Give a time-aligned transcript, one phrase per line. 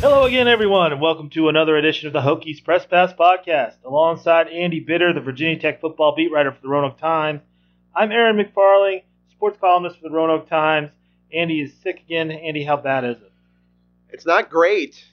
[0.00, 3.74] Hello again, everyone, and welcome to another edition of the Hokies Press Pass Podcast.
[3.84, 7.42] Alongside Andy Bitter, the Virginia Tech football beat writer for the Roanoke Times,
[7.94, 9.02] I'm Aaron McFarling,
[9.32, 10.90] sports columnist for the Roanoke Times.
[11.32, 12.30] Andy is sick again.
[12.30, 13.32] Andy, how bad is it?
[14.10, 15.04] It's not great.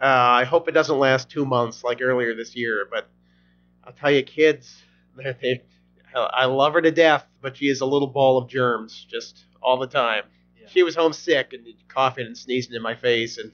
[0.00, 3.08] Uh, I hope it doesn't last two months like earlier this year, but
[3.86, 4.82] I'll tell you, kids,
[5.16, 5.62] they, they,
[6.14, 9.78] I love her to death, but she is a little ball of germs just all
[9.78, 10.24] the time.
[10.60, 10.68] Yeah.
[10.68, 13.52] She was homesick and coughing and sneezing in my face, and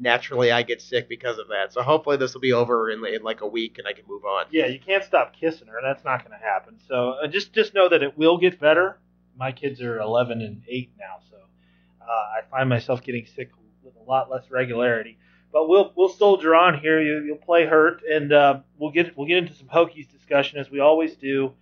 [0.00, 1.72] naturally I get sick because of that.
[1.72, 4.24] So hopefully this will be over in, in like a week and I can move
[4.24, 4.46] on.
[4.50, 5.78] Yeah, you can't stop kissing her.
[5.82, 6.78] That's not going to happen.
[6.86, 8.98] So uh, just just know that it will get better.
[9.36, 13.50] My kids are 11 and 8 now, so uh, I find myself getting sick
[13.82, 15.18] with a lot less regularity.
[15.52, 17.00] But we'll we'll soldier on here.
[17.00, 20.70] You, you'll play hurt, and uh, we'll get we'll get into some Hokies discussion as
[20.70, 21.52] we always do,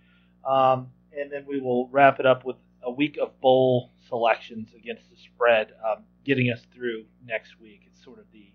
[0.45, 0.87] um,
[1.17, 5.15] and then we will wrap it up with a week of bowl selections against the
[5.17, 7.81] spread, um, getting us through next week.
[7.85, 8.51] It's sort of the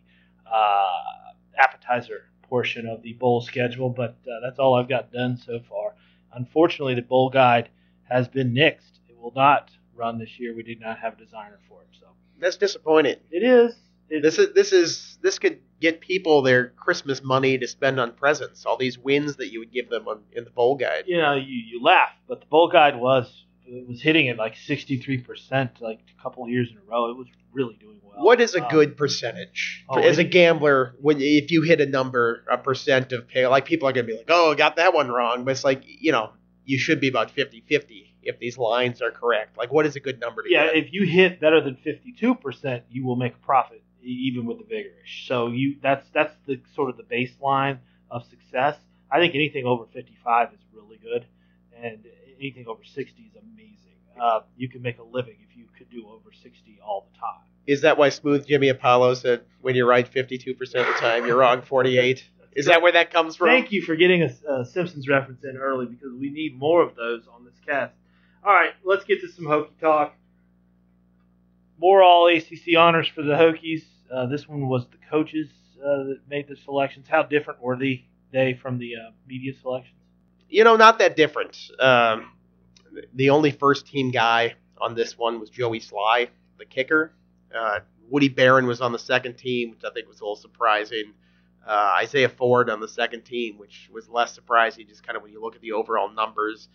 [0.51, 5.61] uh, appetizer portion of the bowl schedule, but uh, that's all I've got done so
[5.69, 5.95] far.
[6.35, 7.71] Unfortunately, the bowl guide
[8.05, 9.01] has been nixed.
[9.09, 10.55] It will not run this year.
[10.55, 12.07] We did not have a designer for it, so
[12.39, 13.17] That's disappointing.
[13.31, 13.75] it is.
[14.21, 18.67] This is this is this could get people their Christmas money to spend on presents.
[18.67, 21.05] All these wins that you would give them on, in the bowl guide.
[21.07, 24.55] you know, you, you laugh, but the bowl guide was it was hitting at like
[24.55, 27.11] 63% like a couple years in a row.
[27.11, 28.23] It was really doing well.
[28.25, 30.95] What is a Um, good percentage oh, as a gambler?
[31.01, 34.17] When if you hit a number, a percent of pay, like people are gonna be
[34.17, 36.31] like, "Oh, I got that one wrong," but it's like you know,
[36.65, 39.57] you should be about 50-50 if these lines are correct.
[39.57, 40.77] Like, what is a good number to Yeah, get?
[40.77, 45.27] if you hit better than 52%, you will make a profit even with the vigorish.
[45.27, 47.79] So you that's that's the sort of the baseline
[48.11, 48.77] of success.
[49.11, 51.27] I think anything over 55 is really good,
[51.77, 52.05] and
[52.39, 53.77] anything over 60 is amazing.
[54.21, 57.47] Uh, you can make a living if you could do over 60 all the time.
[57.67, 61.27] Is that why Smooth Jimmy Apollo said, "When you're right 52 percent of the time,
[61.27, 62.25] you're wrong 48"?
[62.55, 63.49] Is that where that comes from?
[63.49, 66.95] Thank you for getting a, a Simpsons reference in early because we need more of
[66.95, 67.95] those on this cast.
[68.45, 70.15] All right, let's get to some Hokie talk.
[71.79, 73.85] More all ACC honors for the Hokies.
[74.15, 75.49] Uh, this one was the coaches
[75.81, 77.07] uh, that made the selections.
[77.09, 78.05] How different were they,
[78.61, 79.97] from the uh, media selections?
[80.53, 81.59] you know, not that different.
[81.81, 82.33] Um,
[83.15, 86.29] the only first team guy on this one was Joey Slye,
[86.59, 87.15] the kicker.
[87.55, 87.81] Uh,
[88.11, 91.15] Woody Baron was on the second team, which I think was a little surprising.
[91.67, 95.33] Uh, Isaiah Ford on the second team, which was less surprising, just kind of when
[95.33, 96.69] you look at the overall numbers.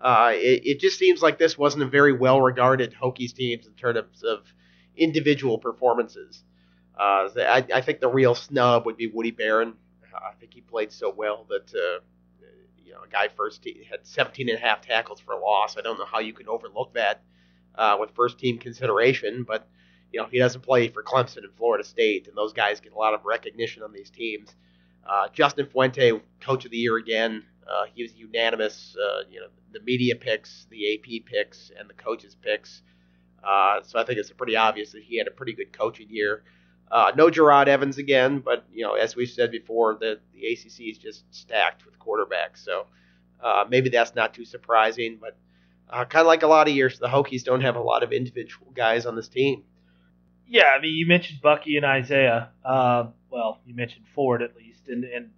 [0.00, 3.72] Uh, it, it just seems like this wasn't a very well regarded Hokies teams in
[3.72, 4.44] terms of
[4.96, 6.44] individual performances.
[6.98, 9.74] Uh, I, I think the real snub would be Woody Baron.
[10.14, 12.00] I think he played so well that uh,
[12.84, 15.76] you know, a guy first team had 17 and a half tackles for a loss.
[15.76, 17.22] I don't know how you can overlook that
[17.74, 19.68] uh, with first team consideration, but
[20.12, 22.96] you know, he doesn't play for Clemson and Florida State, and those guys get a
[22.96, 24.54] lot of recognition on these teams.
[25.04, 27.42] Uh, Justin Fuente, coach of the year again.
[27.66, 28.96] Uh, he was unanimous.
[28.96, 32.82] Uh, you know, the media picks, the AP picks, and the coaches picks.
[33.42, 36.44] So I think it's pretty obvious that he had a pretty good coaching year.
[36.94, 40.92] Uh, no Jerod Evans again, but you know, as we've said before, the the ACC
[40.92, 42.58] is just stacked with quarterbacks.
[42.64, 42.86] So
[43.42, 45.18] uh, maybe that's not too surprising.
[45.20, 45.36] But
[45.90, 48.12] uh, kind of like a lot of years, the Hokies don't have a lot of
[48.12, 49.64] individual guys on this team.
[50.46, 52.50] Yeah, I mean, you mentioned Bucky and Isaiah.
[52.64, 55.30] Uh, well, you mentioned Ford at least, and and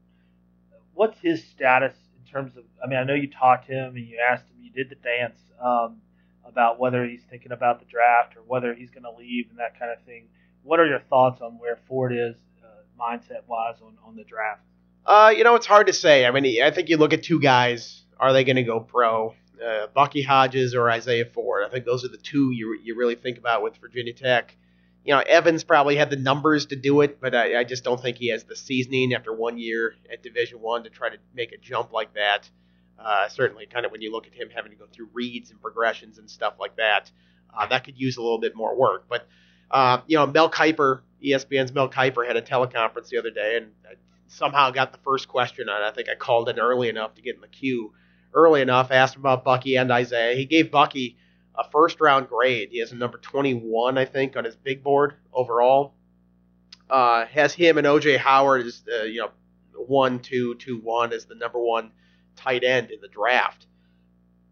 [0.92, 2.64] what's his status in terms of?
[2.84, 4.96] I mean, I know you talked to him and you asked him, you did the
[4.96, 6.02] dance um,
[6.44, 9.78] about whether he's thinking about the draft or whether he's going to leave and that
[9.78, 10.28] kind of thing.
[10.66, 12.66] What are your thoughts on where Ford is uh,
[13.00, 14.62] mindset wise on on the draft?
[15.06, 16.26] Uh, you know, it's hard to say.
[16.26, 18.02] I mean, I think you look at two guys.
[18.18, 19.34] Are they going to go pro?
[19.64, 21.64] Uh, Bucky Hodges or Isaiah Ford?
[21.64, 24.56] I think those are the two you you really think about with Virginia Tech.
[25.04, 28.00] You know, Evans probably had the numbers to do it, but I, I just don't
[28.00, 31.52] think he has the seasoning after one year at Division One to try to make
[31.52, 32.50] a jump like that.
[32.98, 35.62] Uh, certainly, kind of when you look at him having to go through reads and
[35.62, 37.10] progressions and stuff like that,
[37.56, 39.04] uh, that could use a little bit more work.
[39.08, 39.28] But
[39.70, 43.72] uh, you know, Mel Kiper, ESPN's Mel Kiper, had a teleconference the other day, and
[43.84, 43.94] I
[44.28, 45.82] somehow got the first question on.
[45.82, 47.92] I think I called in early enough to get in the queue
[48.34, 48.90] early enough.
[48.90, 50.36] Asked about Bucky and Isaiah.
[50.36, 51.16] He gave Bucky
[51.56, 52.68] a first round grade.
[52.70, 55.94] He has a number 21, I think, on his big board overall.
[56.88, 59.30] Uh, has him and OJ Howard as uh, you know
[59.76, 61.90] one, two, two, one as the number one
[62.36, 63.66] tight end in the draft.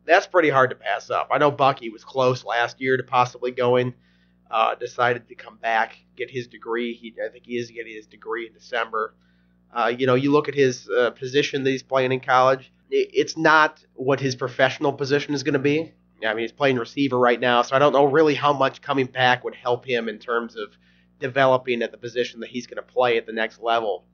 [0.07, 1.29] That's pretty hard to pass up.
[1.31, 3.95] I know Bucky was close last year to possibly going.
[4.51, 6.95] Uh, decided to come back, get his degree.
[6.95, 9.15] He, I think he is getting his degree in December.
[9.73, 12.71] Uh, you know, you look at his uh, position that he's playing in college.
[12.91, 15.93] it's not what his professional position is going to be.
[16.25, 19.07] I mean, he's playing receiver right now, so I don't know really how much coming
[19.07, 20.77] back would help him in terms of
[21.19, 24.05] developing at the position that he's going to play at the next level.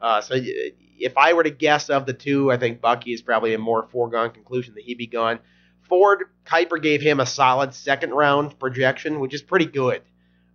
[0.00, 3.54] Uh, so if I were to guess of the two, I think Bucky is probably
[3.54, 5.40] a more foregone conclusion that he'd be gone.
[5.90, 10.00] Ford, Kiper gave him a solid second round projection, which is pretty good.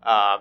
[0.02, 0.40] Uh,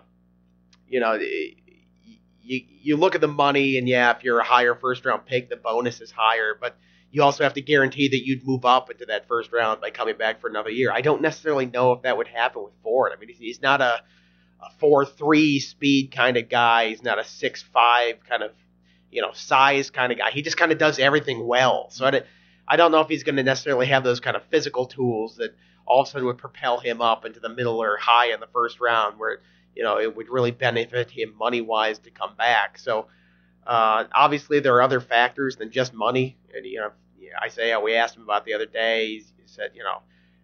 [0.89, 5.05] you know, you, you look at the money, and yeah, if you're a higher first
[5.05, 6.77] round pick, the bonus is higher, but
[7.11, 10.17] you also have to guarantee that you'd move up into that first round by coming
[10.17, 10.93] back for another year.
[10.93, 13.13] I don't necessarily know if that would happen with Ford.
[13.15, 14.01] I mean, he's, he's not a,
[14.63, 16.89] a four three speed kind of guy.
[16.89, 18.53] He's not a six five kind of
[19.11, 20.31] you know size kind of guy.
[20.31, 21.89] He just kind of does everything well.
[21.91, 22.23] So I,
[22.67, 25.55] I don't know if he's going to necessarily have those kind of physical tools that
[25.87, 28.47] all of a sudden would propel him up into the middle or high in the
[28.47, 29.41] first round, where
[29.75, 32.79] you know it would really benefit him money wise to come back.
[32.79, 33.09] So.
[33.67, 36.37] Uh, obviously, there are other factors than just money.
[36.55, 36.91] And you know,
[37.43, 39.07] Isaiah, we asked him about the other day.
[39.07, 40.03] He, he said, you know,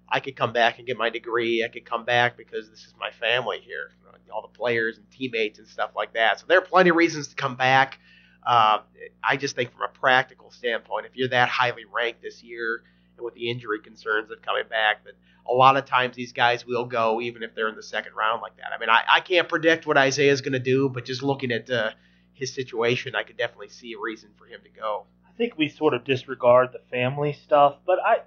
[0.08, 1.64] I could come back and get my degree.
[1.64, 3.90] I could come back because this is my family here,
[4.32, 6.40] all the players and teammates and stuff like that.
[6.40, 7.98] So there are plenty of reasons to come back.
[8.46, 8.78] Uh,
[9.22, 12.82] I just think from a practical standpoint, if you're that highly ranked this year
[13.16, 15.14] and with the injury concerns of coming back, that
[15.48, 18.42] a lot of times these guys will go even if they're in the second round
[18.42, 18.72] like that.
[18.74, 21.52] I mean, I, I can't predict what Isaiah is going to do, but just looking
[21.52, 21.90] at uh,
[22.32, 25.68] his situation, I could definitely see a reason for him to go I think we
[25.68, 28.18] sort of disregard the family stuff, but I,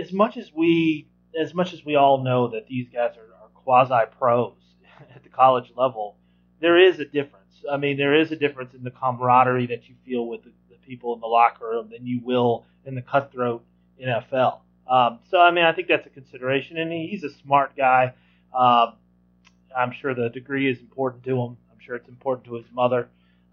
[0.00, 1.08] as much as we,
[1.38, 4.54] as much as we all know that these guys are, are quasi pros
[5.14, 6.16] at the college level,
[6.60, 7.39] there is a difference.
[7.70, 10.76] I mean, there is a difference in the camaraderie that you feel with the, the
[10.86, 13.64] people in the locker room than you will in the cutthroat
[14.02, 14.60] NFL.
[14.88, 18.14] Um, so, I mean, I think that's a consideration, and he's a smart guy.
[18.52, 18.92] Uh,
[19.76, 21.56] I'm sure the degree is important to him.
[21.70, 23.08] I'm sure it's important to his mother,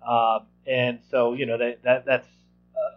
[0.05, 2.27] uh, and so you know that, that that's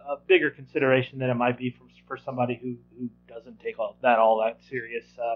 [0.07, 3.95] a, bigger consideration than it might be for, for somebody who, who doesn't take all
[4.01, 5.05] that all that serious.
[5.21, 5.35] Uh,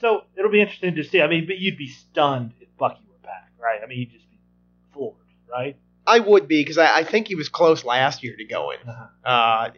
[0.00, 1.20] so it'll be interesting to see.
[1.20, 3.80] I mean, but you'd be stunned if Bucky were back, right?
[3.82, 4.27] I mean, you'd just
[5.50, 5.76] right?
[6.06, 8.78] I would be because I, I, think he was close last year to going.
[8.86, 9.28] Uh-huh.
[9.30, 9.70] Uh,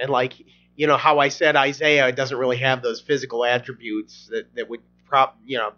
[0.00, 0.34] and like
[0.74, 4.80] you know how I said Isaiah doesn't really have those physical attributes that, that would
[5.06, 5.72] prop you know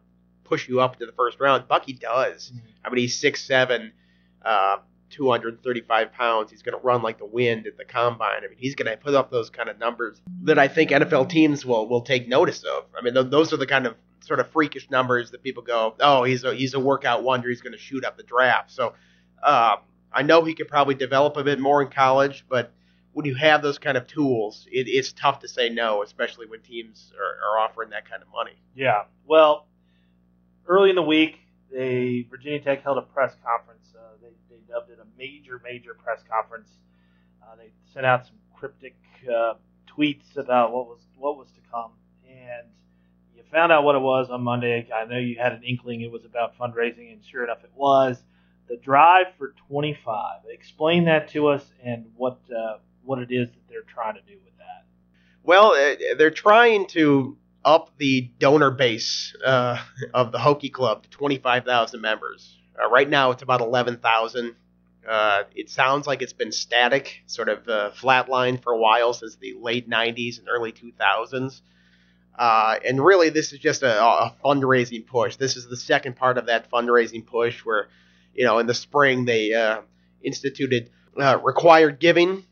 [0.44, 1.69] push you up to the first round.
[1.69, 2.50] Bucky does.
[2.50, 2.67] Mm-hmm.
[2.85, 3.93] I mean, he's six seven.
[4.44, 4.79] Uh,
[5.11, 6.50] 235 pounds.
[6.50, 8.44] He's going to run like the wind at the combine.
[8.44, 11.31] I mean, he's going to put up those kind of numbers that I think NFL
[11.31, 12.85] teams will will take notice of.
[12.96, 13.94] I mean, th- those are the kind of
[14.28, 17.48] sort of freakish numbers that people go, "Oh, he's a he's a workout wonder.
[17.48, 18.94] He's going to shoot up the draft." So,
[19.42, 19.76] uh,
[20.12, 22.72] I know he could probably develop a bit more in college, but
[23.12, 26.60] when you have those kind of tools, it, it's tough to say no, especially when
[26.60, 28.56] teams are, are offering that kind of money.
[28.76, 29.04] Yeah.
[29.26, 29.66] Well,
[30.69, 31.38] early in the week,
[31.72, 33.94] they Virginia Tech held a press conference
[34.50, 36.70] They dubbed it a major, major press conference.
[37.42, 38.96] Uh, they sent out some cryptic
[39.28, 39.54] uh,
[39.88, 41.92] tweets about what was what was to come,
[42.28, 42.69] and
[43.50, 44.88] found out what it was on Monday.
[44.94, 48.22] I know you had an inkling it was about fundraising, and sure enough, it was.
[48.68, 50.40] The drive for 25.
[50.50, 54.38] Explain that to us and what uh, what it is that they're trying to do
[54.44, 54.84] with that.
[55.42, 59.78] Well, uh, they're trying to up the donor base uh,
[60.14, 62.56] of the Hokie Club to 25,000 members.
[62.80, 64.54] Uh, right now, it's about 11,000.
[65.08, 69.36] Uh, it sounds like it's been static, sort of uh, flatlined for a while since
[69.36, 71.62] the late 90s and early 2000s.
[72.38, 75.37] Uh, and really, this is just a, a, fundraising push.
[75.37, 77.88] This is the second part of that fundraising push where,
[78.33, 79.80] you know, in the spring they uh,
[80.23, 80.90] instituted
[81.21, 82.45] uh, required giving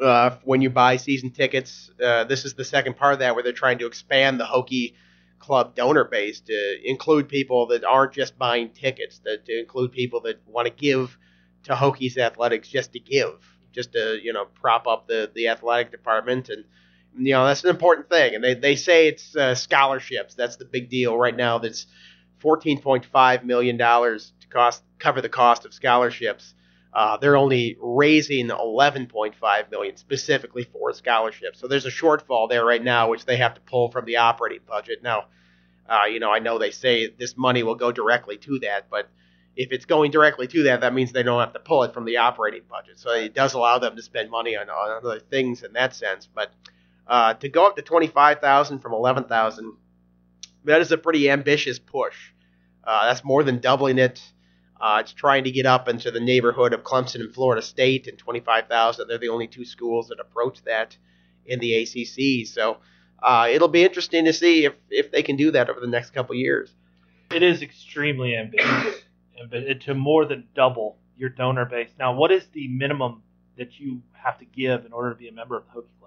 [0.00, 1.90] uh, when you buy season tickets.
[1.98, 4.94] this is the second part of that where they're trying to expand the Hokie
[5.40, 10.20] club donor base to include people that aren't just buying tickets, to, to include people
[10.20, 11.18] that want to give
[11.64, 15.90] to Hokies athletics just to give, just to you know prop up the the athletic
[15.90, 16.64] department, and
[17.16, 18.34] you know that's an important thing.
[18.34, 20.34] And they they say it's uh, scholarships.
[20.34, 21.58] That's the big deal right now.
[21.58, 21.86] That's
[22.42, 26.54] 14.5 million dollars to cost cover the cost of scholarships.
[26.92, 31.60] Uh, they're only raising 11.5 million specifically for scholarships.
[31.60, 34.62] So there's a shortfall there right now, which they have to pull from the operating
[34.66, 35.00] budget.
[35.00, 35.26] Now,
[35.88, 39.08] uh, you know, I know they say this money will go directly to that, but
[39.56, 42.04] if it's going directly to that, that means they don't have to pull it from
[42.04, 42.98] the operating budget.
[42.98, 46.28] So it does allow them to spend money on, on other things in that sense.
[46.32, 46.52] But
[47.10, 49.76] uh, to go up to 25,000 from 11,000,
[50.64, 52.16] that is a pretty ambitious push.
[52.84, 54.22] Uh, that's more than doubling it.
[54.80, 58.16] Uh, it's trying to get up into the neighborhood of Clemson and Florida State and
[58.16, 59.08] 25,000.
[59.08, 60.96] They're the only two schools that approach that
[61.44, 62.46] in the ACC.
[62.46, 62.78] So
[63.20, 66.10] uh, it'll be interesting to see if, if they can do that over the next
[66.10, 66.72] couple years.
[67.32, 69.02] It is extremely ambitious,
[69.80, 71.90] to more than double your donor base.
[71.98, 73.22] Now, what is the minimum
[73.58, 75.99] that you have to give in order to be a member of the Hokie?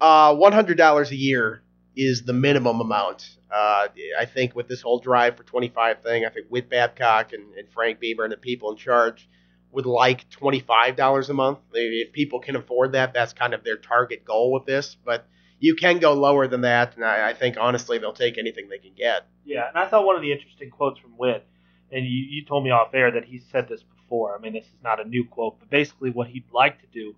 [0.00, 1.62] Uh, one hundred dollars a year
[1.96, 3.36] is the minimum amount.
[3.50, 3.88] Uh,
[4.18, 7.54] I think with this whole drive for twenty five thing, I think with Babcock and,
[7.54, 9.28] and Frank Beamer and the people in charge
[9.72, 11.58] would like twenty five dollars a month.
[11.72, 14.96] If people can afford that, that's kind of their target goal with this.
[15.04, 15.26] But
[15.58, 18.78] you can go lower than that, and I, I think honestly they'll take anything they
[18.78, 19.26] can get.
[19.44, 21.46] Yeah, and I thought one of the interesting quotes from Whit,
[21.92, 24.34] and you, you told me off air that he said this before.
[24.34, 27.14] I mean, this is not a new quote, but basically what he'd like to do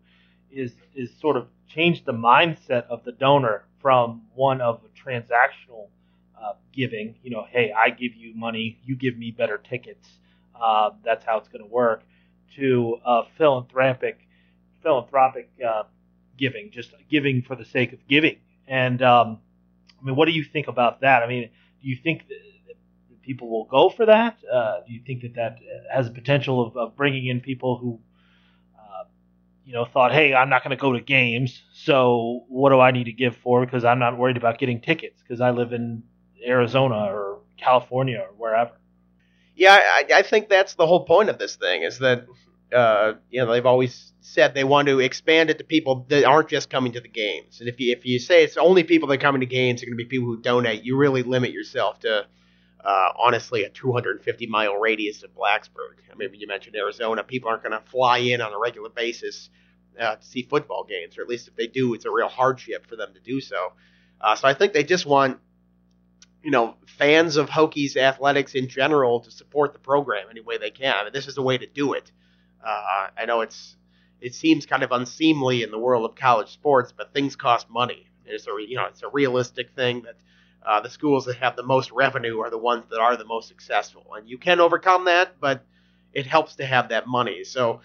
[0.52, 5.88] is is sort of change the mindset of the donor from one of transactional
[6.40, 7.16] uh, giving.
[7.22, 10.08] You know, hey, I give you money, you give me better tickets.
[10.60, 12.02] Uh, that's how it's going to work.
[12.56, 12.98] To
[13.38, 14.28] philanthropic
[14.82, 15.84] philanthropic uh,
[16.36, 18.36] giving, just giving for the sake of giving.
[18.66, 19.38] And um,
[20.00, 21.22] I mean, what do you think about that?
[21.22, 21.48] I mean,
[21.82, 22.76] do you think that
[23.22, 24.38] people will go for that?
[24.52, 25.58] Uh, do you think that that
[25.92, 28.00] has a potential of, of bringing in people who,
[29.72, 32.90] you know, thought, hey, I'm not going to go to games, so what do I
[32.90, 33.64] need to give for?
[33.64, 36.02] Because I'm not worried about getting tickets because I live in
[36.46, 38.72] Arizona or California or wherever.
[39.56, 42.26] Yeah, I, I think that's the whole point of this thing is that
[42.70, 46.50] uh, you know they've always said they want to expand it to people that aren't
[46.50, 47.60] just coming to the games.
[47.60, 49.86] And if you if you say it's only people that are coming to games are
[49.86, 52.26] going to be people who donate, you really limit yourself to
[52.84, 55.96] uh, honestly a 250 mile radius of Blacksburg.
[56.10, 57.22] I mean, you mentioned Arizona.
[57.22, 59.50] People aren't going to fly in on a regular basis
[60.00, 62.86] uh, to see football games, or at least if they do, it's a real hardship
[62.86, 63.72] for them to do so.
[64.20, 65.38] Uh, so I think they just want
[66.42, 70.70] you know, fans of Hokies athletics in general to support the program any way they
[70.70, 70.94] can.
[70.94, 72.10] I mean, this is a way to do it.
[72.64, 73.76] Uh, I know it's
[74.20, 78.06] it seems kind of unseemly in the world of college sports, but things cost money.
[78.26, 80.16] It's a you know it's a realistic thing that
[80.66, 83.48] uh, the schools that have the most revenue are the ones that are the most
[83.48, 85.64] successful, and you can overcome that, but
[86.12, 87.44] it helps to have that money.
[87.44, 87.80] So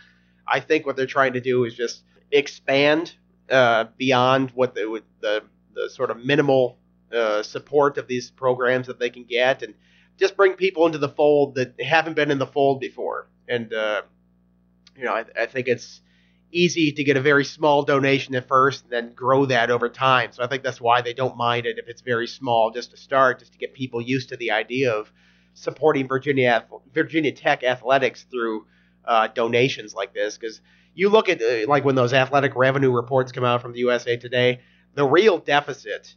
[0.48, 3.16] I think what they're trying to do is just expand
[3.50, 5.44] uh, beyond what the, the
[5.74, 6.78] the sort of minimal
[7.14, 9.74] uh, support of these programs that they can get, and
[10.18, 13.28] just bring people into the fold that haven't been in the fold before.
[13.48, 14.02] And uh,
[14.98, 16.02] you know, I, I, think it's
[16.52, 20.32] easy to get a very small donation at first, and then grow that over time.
[20.32, 22.98] So I think that's why they don't mind it if it's very small, just to
[22.98, 25.12] start, just to get people used to the idea of
[25.54, 28.66] supporting Virginia Virginia Tech athletics through
[29.06, 30.38] uh, donations like this.
[30.38, 30.62] Because
[30.94, 34.18] you look at uh, like when those athletic revenue reports come out from the USA
[34.18, 34.62] Today,
[34.96, 36.16] the real deficit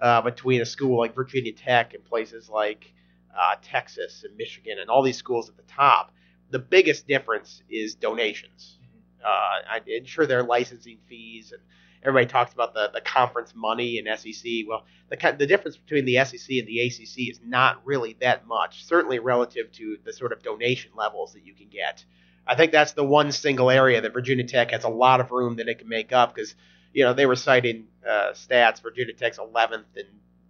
[0.00, 2.92] uh, between a school like Virginia Tech and places like
[3.36, 6.12] uh, Texas and Michigan and all these schools at the top.
[6.50, 8.78] The biggest difference is donations.
[9.24, 11.62] Uh, are licensing fees, and
[12.02, 14.50] everybody talks about the, the conference money and SEC.
[14.68, 18.84] Well, the, the difference between the SEC and the ACC is not really that much,
[18.84, 22.04] certainly relative to the sort of donation levels that you can get.
[22.46, 25.56] I think that's the one single area that Virginia Tech has a lot of room
[25.56, 26.56] that it can make up because
[26.92, 28.82] you know, they were citing uh, stats.
[28.82, 30.06] Virginia Tech's 11th in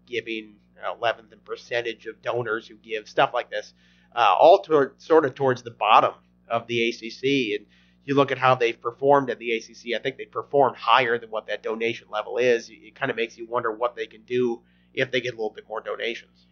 [0.07, 3.73] giving, 11th in percentage of donors who give, stuff like this,
[4.15, 6.15] uh, all toward, sort of towards the bottom
[6.49, 7.59] of the ACC.
[7.59, 7.67] And
[8.05, 11.31] you look at how they've performed at the ACC, I think they performed higher than
[11.31, 12.69] what that donation level is.
[12.71, 15.51] It kind of makes you wonder what they can do if they get a little
[15.51, 16.47] bit more donations.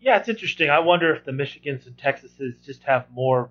[0.00, 0.70] Yeah, it's interesting.
[0.70, 3.50] I wonder if the Michigans and Texases just have more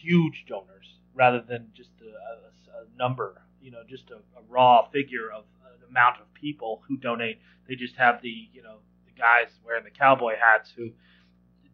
[0.00, 4.86] huge donors rather than just a, a, a number you know just a, a raw
[4.90, 7.38] figure of an amount of people who donate.
[7.66, 10.90] They just have the you know the guys wearing the cowboy hats who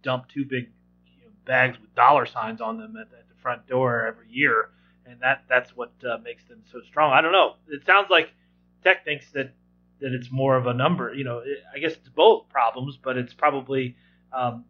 [0.03, 0.71] dump two big
[1.19, 4.71] you know, bags with dollar signs on them at, at, front door every year,
[5.07, 7.13] and that that's what uh, makes them so strong.
[7.13, 7.55] I don't know.
[7.69, 8.31] It sounds like
[8.85, 9.53] Tech thinks that
[10.01, 11.13] that it's more of a number.
[11.15, 13.97] You know, it, I guess it's both problems, but it's probably
[14.33, 14.65] um,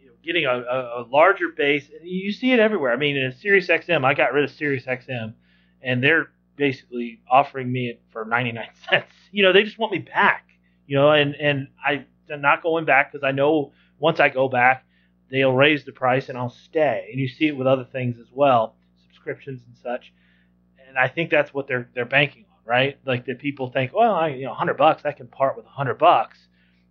[0.00, 1.88] you know, getting a, a, a, larger base.
[1.88, 2.92] And you see it everywhere.
[2.92, 5.34] I mean, in a Sirius XM, I got rid of Sirius XM
[5.82, 9.12] and they're basically offering me it for 99 cents.
[9.30, 10.48] You know, they just want me back.
[10.86, 14.48] You know, and and I, am not going back because I know once I go
[14.48, 14.84] back,
[15.30, 17.08] they'll raise the price and I'll stay.
[17.10, 20.12] And you see it with other things as well, subscriptions and such.
[20.88, 22.98] And I think that's what they're they're banking on, right?
[23.04, 25.94] Like that people think, well, I, you know, 100 bucks, I can part with 100
[25.98, 26.38] bucks,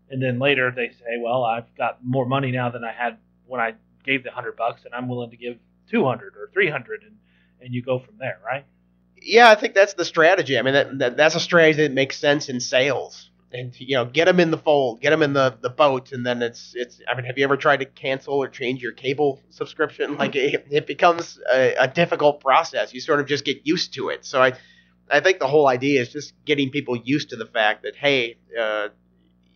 [0.10, 3.62] and then later they say, well, I've got more money now than I had when
[3.62, 3.74] I
[4.04, 5.58] gave the 100 bucks, and I'm willing to give
[5.90, 7.16] 200 or 300, and
[7.62, 8.66] and you go from there, right?
[9.26, 10.58] yeah, I think that's the strategy.
[10.58, 13.32] I mean, that, that, that's a strategy that makes sense in sales.
[13.56, 16.26] And you know, get them in the fold, get them in the, the boat, and
[16.26, 17.00] then it's it's.
[17.08, 20.18] I mean, have you ever tried to cancel or change your cable subscription?
[20.18, 22.94] Like it, it becomes a, a difficult process.
[22.94, 24.26] You sort of just get used to it.
[24.26, 24.54] So I,
[25.10, 28.38] I think the whole idea is just getting people used to the fact that hey,
[28.60, 28.90] uh,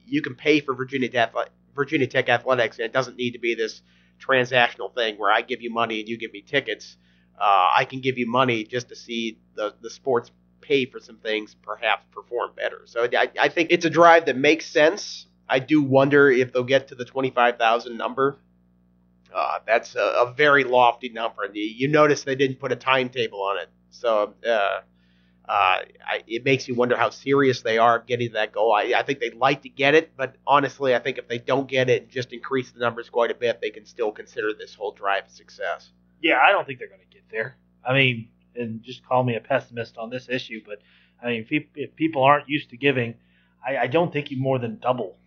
[0.05, 1.33] you can pay for Virginia Tech,
[1.75, 3.81] Virginia Tech athletics, and it doesn't need to be this
[4.19, 6.97] transactional thing where I give you money and you give me tickets
[7.39, 11.17] uh, I can give you money just to see the the sports pay for some
[11.17, 12.81] things, perhaps perform better.
[12.85, 15.27] So I, I think it's a drive that makes sense.
[15.47, 18.39] I do wonder if they'll get to the 25,000 number.
[19.33, 21.43] Uh, that's a, a, very lofty number.
[21.53, 23.69] You, you, notice they didn't put a timetable on it.
[23.91, 24.81] So uh, uh,
[25.47, 28.73] I, it makes you wonder how serious they are getting that goal.
[28.73, 31.67] I, I, think they'd like to get it, but honestly, I think if they don't
[31.67, 34.73] get it and just increase the numbers quite a bit, they can still consider this
[34.73, 35.91] whole drive a success.
[36.21, 37.57] Yeah, I don't think they're going to get there.
[37.83, 40.79] I mean, and just call me a pessimist on this issue, but
[41.21, 43.15] I mean, if, if people aren't used to giving,
[43.65, 45.17] I, I, don't think you more than double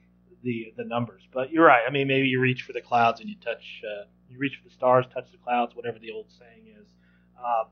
[0.42, 1.22] the the numbers.
[1.32, 1.82] But you're right.
[1.86, 4.68] I mean, maybe you reach for the clouds and you touch, uh, you reach for
[4.68, 6.86] the stars, touch the clouds, whatever the old saying is.
[7.38, 7.66] Um,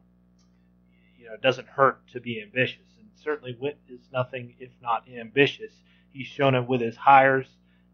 [1.19, 5.05] you know, it doesn't hurt to be ambitious, and certainly Whit is nothing if not
[5.09, 5.73] ambitious.
[6.11, 7.47] He's shown it with his hires.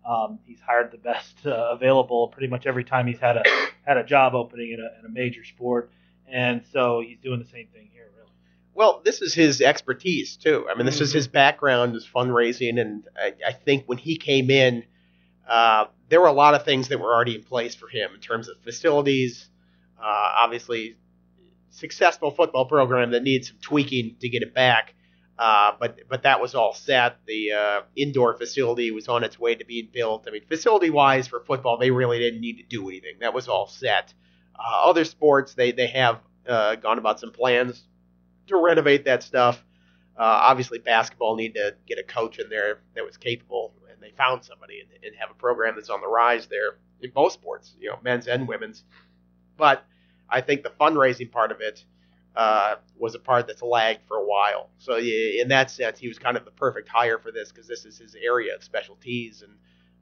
[0.08, 3.42] Um, he's hired the best uh, available pretty much every time he's had a
[3.84, 5.90] had a job opening in a, in a major sport
[6.30, 8.30] and so he's doing the same thing here, really.
[8.74, 10.66] Well, this is his expertise too.
[10.70, 11.18] I mean, this is mm-hmm.
[11.18, 14.84] his background is fundraising, and I, I think when he came in,
[15.48, 18.20] uh, there were a lot of things that were already in place for him in
[18.20, 19.48] terms of facilities.
[19.98, 20.96] Uh, obviously,
[21.70, 24.94] successful football program that needs some tweaking to get it back.
[25.38, 27.18] Uh, but but that was all set.
[27.26, 30.24] The uh, indoor facility was on its way to being built.
[30.26, 33.16] I mean, facility wise for football, they really didn't need to do anything.
[33.20, 34.14] That was all set.
[34.58, 37.84] Uh, other sports, they they have uh, gone about some plans
[38.46, 39.64] to renovate that stuff.
[40.16, 44.10] Uh, obviously, basketball need to get a coach in there that was capable, and they
[44.16, 47.76] found somebody and, and have a program that's on the rise there in both sports,
[47.78, 48.84] you know, men's and women's.
[49.56, 49.84] But
[50.28, 51.84] I think the fundraising part of it
[52.34, 54.70] uh, was a part that's lagged for a while.
[54.78, 57.84] So in that sense, he was kind of the perfect hire for this because this
[57.84, 59.52] is his area of specialties, and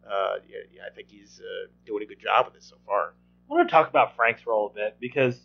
[0.07, 3.15] uh, yeah, I think he's uh, doing a good job with it so far.
[3.51, 5.39] I want to talk about Frank's role a bit because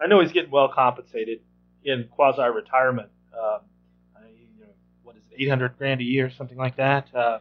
[0.00, 1.40] I know he's getting well compensated
[1.84, 3.10] in quasi retirement.
[3.32, 3.60] Um,
[4.30, 7.14] you know, what is it, 800 grand a year, something like that?
[7.14, 7.38] Uh,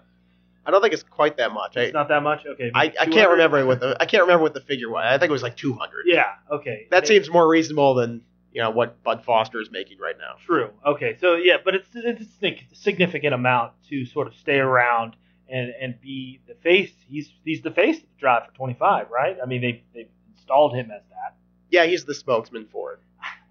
[0.66, 1.78] I don't think it's quite that much.
[1.78, 2.46] It's I, not that much.
[2.46, 2.72] Okay.
[2.76, 5.04] I, I can't remember what the I can't remember what the figure was.
[5.06, 6.04] I think it was like 200.
[6.06, 6.26] Yeah.
[6.52, 6.88] Okay.
[6.92, 8.22] That seems more reasonable than
[8.52, 10.36] you know what Bud Foster is making right now.
[10.46, 10.72] True.
[10.86, 11.18] Okay.
[11.22, 15.16] So yeah, but it's it's a significant amount to sort of stay around
[15.50, 16.92] and and be the face.
[17.08, 19.38] He's he's the face of the drive for 25, right?
[19.42, 21.36] I mean, they they've installed him as that.
[21.70, 23.00] Yeah, he's the spokesman for it.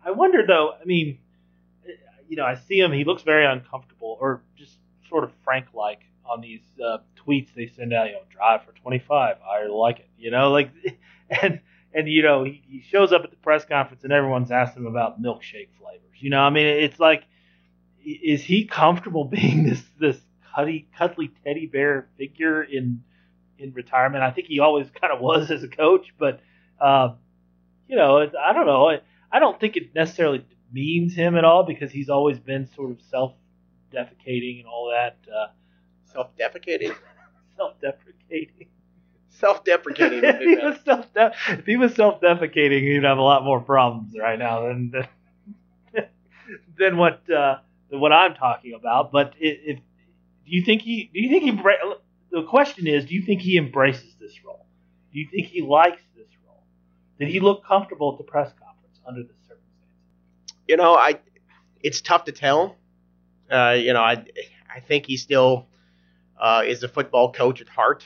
[0.04, 0.72] I wonder though.
[0.80, 1.18] I mean,
[2.28, 2.92] you know, I see him.
[2.92, 4.78] He looks very uncomfortable, or just
[5.08, 8.06] sort of Frank-like on these uh, tweets they send out.
[8.06, 9.36] You know, drive for 25.
[9.42, 10.08] I like it.
[10.18, 10.70] You know, like
[11.30, 11.60] and
[11.92, 14.86] and you know he, he shows up at the press conference and everyone's asking him
[14.86, 16.18] about milkshake flavors.
[16.18, 17.24] You know, I mean, it's like,
[18.04, 20.20] is he comfortable being this this
[20.56, 23.02] cuddly, cuddly teddy bear figure in
[23.58, 24.22] in retirement.
[24.22, 26.40] I think he always kind of was as a coach, but
[26.80, 27.14] uh,
[27.88, 28.90] you know, I don't know.
[28.90, 32.90] I, I don't think it necessarily means him at all because he's always been sort
[32.90, 35.16] of self-defecating and all that.
[35.30, 35.48] Uh,
[36.12, 36.94] self-defecating.
[37.56, 38.68] self-deprecating.
[39.30, 40.20] Self-deprecating.
[40.24, 44.38] if, he was self if he was self-defecating, he'd have a lot more problems right
[44.38, 44.92] now than
[45.92, 46.04] than,
[46.78, 47.58] than what uh,
[47.90, 49.12] than what I'm talking about.
[49.12, 49.80] But if
[50.46, 51.10] do you think he?
[51.12, 51.50] Do you think he?
[52.30, 54.66] The question is, do you think he embraces this role?
[55.12, 56.62] Do you think he likes this role?
[57.18, 60.54] Did he look comfortable at the press conference under the circumstances?
[60.68, 61.18] You know, I.
[61.82, 62.76] It's tough to tell.
[63.50, 64.24] Uh, you know, I.
[64.72, 65.66] I think he still
[66.40, 68.04] uh, is a football coach at heart,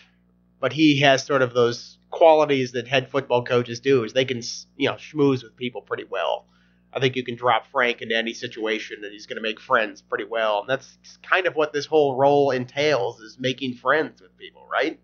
[0.61, 4.05] but he has sort of those qualities that head football coaches do.
[4.05, 4.41] Is they can
[4.77, 6.47] you know schmooze with people pretty well.
[6.93, 10.03] I think you can drop Frank into any situation and he's going to make friends
[10.03, 10.61] pretty well.
[10.61, 14.99] And that's kind of what this whole role entails is making friends with people, right?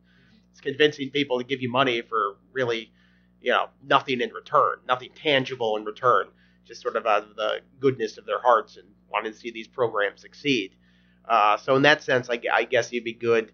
[0.51, 2.93] It's convincing people to give you money for really,
[3.41, 6.27] you know, nothing in return, nothing tangible in return,
[6.65, 9.69] just sort of out of the goodness of their hearts and wanting to see these
[9.69, 10.75] programs succeed.
[11.29, 13.53] Uh, so in that sense, I, I, guess he'd be good.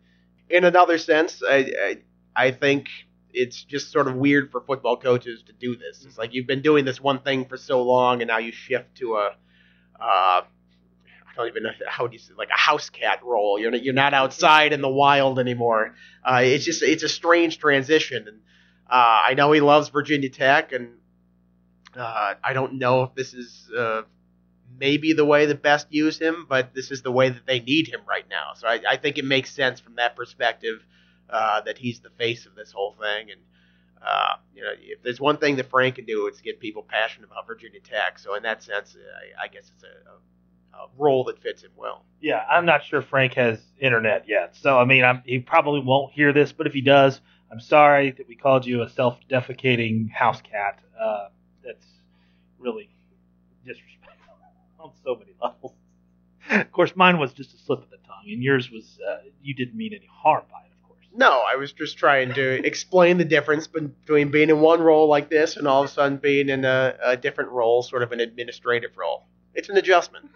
[0.50, 1.98] In another sense, I, I,
[2.36, 2.88] I think
[3.32, 6.04] it's just sort of weird for football coaches to do this.
[6.04, 8.96] It's like you've been doing this one thing for so long, and now you shift
[8.96, 9.26] to a,
[10.00, 13.58] uh, I don't even know how do you say like a house cat role.
[13.58, 15.94] You're you're not outside in the wild anymore.
[16.24, 18.40] Uh, it's just it's a strange transition, and
[18.88, 20.98] uh, I know he loves Virginia Tech, and
[21.96, 24.02] uh, I don't know if this is uh,
[24.78, 27.88] maybe the way that best use him, but this is the way that they need
[27.88, 28.52] him right now.
[28.56, 30.84] So I, I think it makes sense from that perspective
[31.32, 33.30] uh, that he's the face of this whole thing.
[33.30, 33.40] And
[34.04, 37.26] uh, you know, if there's one thing that Frank can do, it's get people passionate
[37.26, 38.18] about Virginia Tech.
[38.18, 41.70] So in that sense, I, I guess it's a, a, a, role that fits him
[41.76, 42.04] well.
[42.20, 46.12] Yeah, I'm not sure Frank has internet yet, so I mean, I'm, he probably won't
[46.12, 46.52] hear this.
[46.52, 50.80] But if he does, I'm sorry that we called you a self-defecating house cat.
[51.00, 51.28] Uh,
[51.64, 51.86] that's
[52.58, 52.88] really
[53.64, 54.34] disrespectful
[54.80, 55.72] on so many levels.
[56.50, 59.54] Of course, mine was just a slip of the tongue, and yours was uh, you
[59.54, 60.71] didn't mean any harm by it.
[61.14, 65.29] No, I was just trying to explain the difference between being in one role like
[65.29, 68.20] this and all of a sudden being in a, a different role, sort of an
[68.20, 69.27] administrative role.
[69.55, 70.31] It's an adjustment.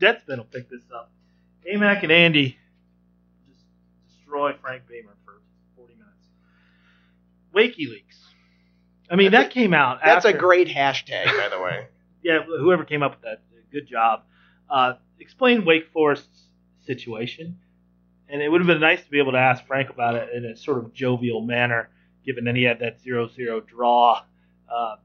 [0.00, 1.10] Deadspin will pick this up.
[1.66, 2.56] A-Mac and Andy
[3.48, 3.64] just
[4.16, 5.40] destroy Frank Beamer for
[5.76, 6.28] 40 minutes.
[7.54, 8.18] Wakeyleaks.
[9.10, 10.00] I mean, that came out.
[10.04, 11.86] That's after, a great hashtag, by the way.
[12.20, 14.24] Yeah, whoever came up with that, good job.
[14.68, 16.48] Uh, explain Wake Forest's
[16.84, 17.60] situation,
[18.28, 20.44] and it would have been nice to be able to ask Frank about it in
[20.44, 21.90] a sort of jovial manner,
[22.24, 24.22] given that he had that zero-zero draw.
[24.70, 24.96] Uh,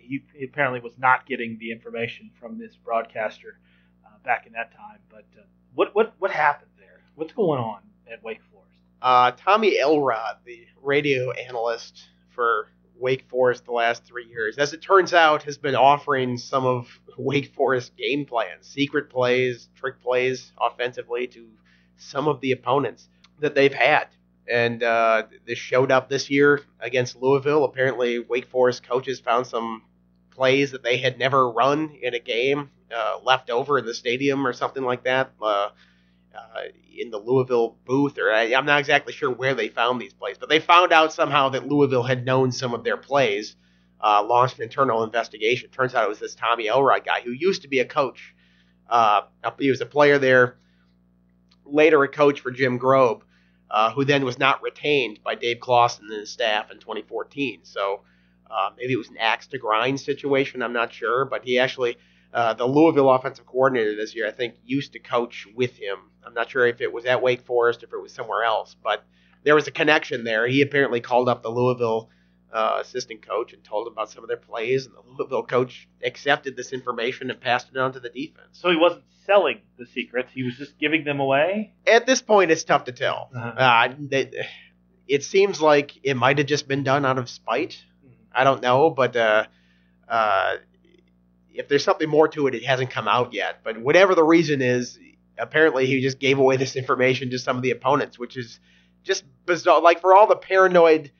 [0.00, 3.58] he, he apparently was not getting the information from this broadcaster
[4.04, 4.98] uh, back in that time.
[5.10, 5.42] But uh,
[5.74, 7.00] what what what happened there?
[7.14, 8.72] What's going on at Wake Forest?
[9.02, 14.82] Uh, Tommy Elrod, the radio analyst for Wake Forest the last three years, as it
[14.82, 16.88] turns out, has been offering some of
[17.18, 21.48] Wake Forest game plans, secret plays, trick plays offensively to
[22.00, 23.08] some of the opponents
[23.40, 24.06] that they've had.
[24.48, 27.64] And uh, this showed up this year against Louisville.
[27.64, 29.82] Apparently, Wake Forest coaches found some
[30.30, 34.46] plays that they had never run in a game uh, left over in the stadium
[34.46, 35.32] or something like that.
[35.40, 35.68] Uh,
[36.34, 36.62] uh,
[36.96, 40.38] in the Louisville booth, or I, am not exactly sure where they found these plays,
[40.38, 43.56] but they found out somehow that Louisville had known some of their plays,
[44.00, 45.70] uh, launched an internal investigation.
[45.70, 48.34] Turns out it was this Tommy Elrod guy who used to be a coach.
[48.88, 49.22] Uh,
[49.58, 50.56] he was a player there,
[51.70, 53.22] later a coach for Jim Grobe,
[53.70, 57.60] uh, who then was not retained by Dave Clawson and his staff in 2014.
[57.62, 58.00] So
[58.50, 60.62] uh, maybe it was an axe to grind situation.
[60.62, 61.96] I'm not sure, but he actually
[62.32, 65.98] uh, the Louisville offensive coordinator this year, I think, used to coach with him.
[66.24, 69.04] I'm not sure if it was at Wake Forest, if it was somewhere else, but
[69.42, 70.46] there was a connection there.
[70.46, 72.08] He apparently called up the Louisville
[72.52, 75.88] uh, assistant coach and told him about some of their plays, and the Louisville coach
[76.04, 78.48] accepted this information and passed it on to the defense.
[78.52, 81.72] So he wasn't selling the secrets; he was just giving them away.
[81.86, 83.30] At this point, it's tough to tell.
[83.34, 83.48] Uh-huh.
[83.48, 84.30] Uh, they,
[85.06, 87.82] it seems like it might have just been done out of spite.
[88.04, 88.12] Mhm.
[88.32, 89.44] I don't know, but uh,
[90.08, 90.56] uh,
[91.52, 93.60] if there's something more to it, it hasn't come out yet.
[93.64, 94.98] But whatever the reason is,
[95.38, 98.60] apparently he just gave away this information to some of the opponents, which is
[99.02, 99.80] just bizarre.
[99.80, 101.10] Like for all the paranoid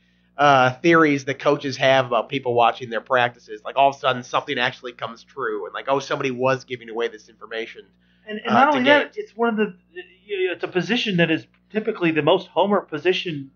[0.40, 4.22] uh, theories that coaches have about people watching their practices, like all of a sudden
[4.22, 7.83] something actually comes true, and like oh somebody was giving away this information.
[8.26, 9.76] And, and Uh, not to only that, it's one of the
[10.24, 13.50] you know, it's a position that is typically the most homer position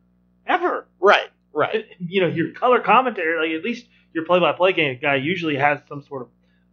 [0.46, 0.86] ever.
[1.00, 1.86] Right, right.
[1.98, 6.02] You know, your color commentary, like at least your play-by-play game guy, usually has some
[6.02, 6.28] sort of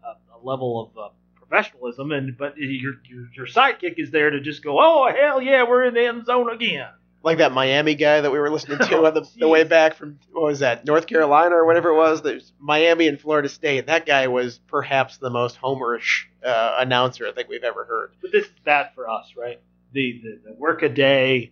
[0.06, 4.42] uh, a level of uh, professionalism, and but your, your your sidekick is there to
[4.42, 6.90] just go, oh hell yeah, we're in the end zone again.
[7.24, 9.96] Like that Miami guy that we were listening to Oh, on the, the way back
[9.96, 12.22] from what was that North Carolina or whatever it was.
[12.22, 13.88] There's Miami and Florida State.
[13.88, 18.14] That guy was perhaps the most homerish uh, announcer I think we've ever heard.
[18.22, 19.60] But this is bad for us, right?
[19.94, 21.52] The the, the work a day,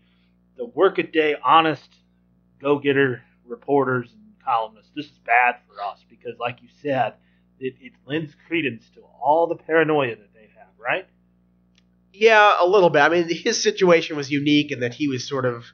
[0.57, 1.89] the work a day honest
[2.59, 4.91] go getter reporters and columnists.
[4.95, 7.13] This is bad for us because, like you said,
[7.59, 11.07] it, it lends credence to all the paranoia that they have, right?
[12.13, 13.01] Yeah, a little bit.
[13.01, 15.65] I mean, his situation was unique in that he was sort of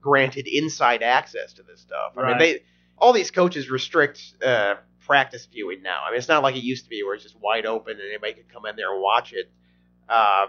[0.00, 2.12] granted inside access to this stuff.
[2.16, 2.60] I mean, they
[2.98, 6.00] all these coaches restrict uh, practice viewing now.
[6.06, 8.08] I mean, it's not like it used to be where it's just wide open and
[8.08, 9.50] anybody could come in there and watch it.
[10.08, 10.46] Uh,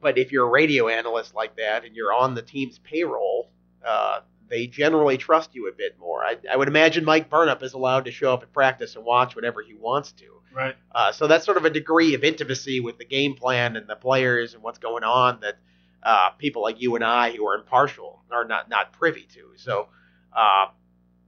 [0.00, 3.50] but if you're a radio analyst like that and you're on the team's payroll,
[3.84, 6.24] uh, they generally trust you a bit more.
[6.24, 9.36] I, I would imagine Mike Burnop is allowed to show up at practice and watch
[9.36, 10.39] whatever he wants to.
[10.54, 10.74] Right.
[10.92, 13.96] Uh, so that's sort of a degree of intimacy with the game plan and the
[13.96, 15.58] players and what's going on that
[16.02, 19.52] uh, people like you and I who are impartial are not not privy to.
[19.56, 19.88] So
[20.32, 20.66] uh,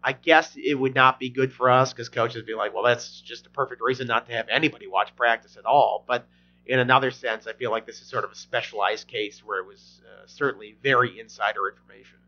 [0.02, 2.82] I guess it would not be good for us because coaches would be like, well,
[2.82, 6.04] that's just a perfect reason not to have anybody watch practice at all.
[6.06, 6.26] But
[6.66, 9.66] in another sense, I feel like this is sort of a specialized case where it
[9.66, 12.18] was uh, certainly very insider information.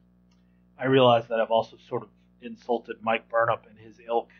[0.78, 2.09] I realize that I've also sort of
[2.42, 4.30] insulted Mike Burnop and his ilk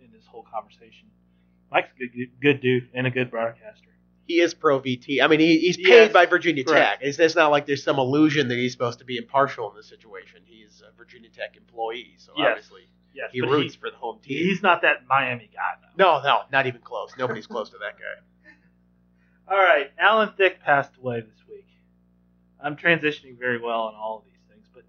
[0.00, 1.08] in this whole conversation.
[1.70, 3.88] Mike's a good, good dude and a good broadcaster.
[4.26, 5.22] He is pro VT.
[5.22, 6.12] I mean, he, he's paid Yes.
[6.12, 7.00] by Virginia Correct.
[7.00, 7.08] Tech.
[7.08, 9.88] It's, it's not like there's some illusion that he's supposed to be impartial in this
[9.88, 10.40] situation.
[10.44, 12.48] He's a Virginia Tech employee, so Yes.
[12.50, 12.82] obviously
[13.14, 14.36] Yes, he roots he- for the home team.
[14.38, 16.20] he's not that Miami guy though.
[16.20, 17.12] no, no, not even close.
[17.16, 18.50] Nobody's close to that guy.
[19.54, 21.68] All right, Alan Thicke passed away this week.
[22.60, 24.82] I'm transitioning very well on all of these things, but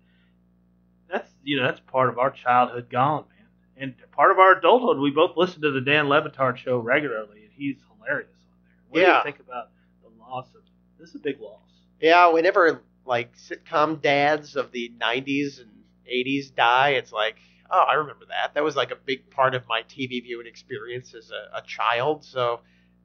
[1.12, 3.37] that's you know that's part of our childhood gone, man,
[3.80, 5.00] and part of our adulthood.
[5.00, 8.78] We both listen to the Dan Le Batard show regularly, and he's hilarious on there.
[8.90, 9.70] What do you think about
[10.02, 10.62] the loss of
[11.00, 11.10] this?
[11.10, 11.62] Is a big loss.
[12.02, 15.70] Yeah, whenever like sitcom dads of the '90s and
[16.12, 17.38] '80s die, it's like
[17.72, 18.54] oh, I remember that.
[18.54, 22.24] That was like a big part of my TV viewing experience as a, a child.
[22.24, 22.62] So,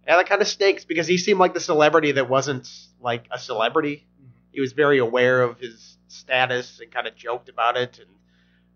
[0.07, 2.69] yeah, that kind of stinks because he seemed like the celebrity that wasn't
[3.01, 4.07] like a celebrity.
[4.21, 4.31] Mm-hmm.
[4.53, 7.99] He was very aware of his status and kind of joked about it.
[7.99, 8.09] And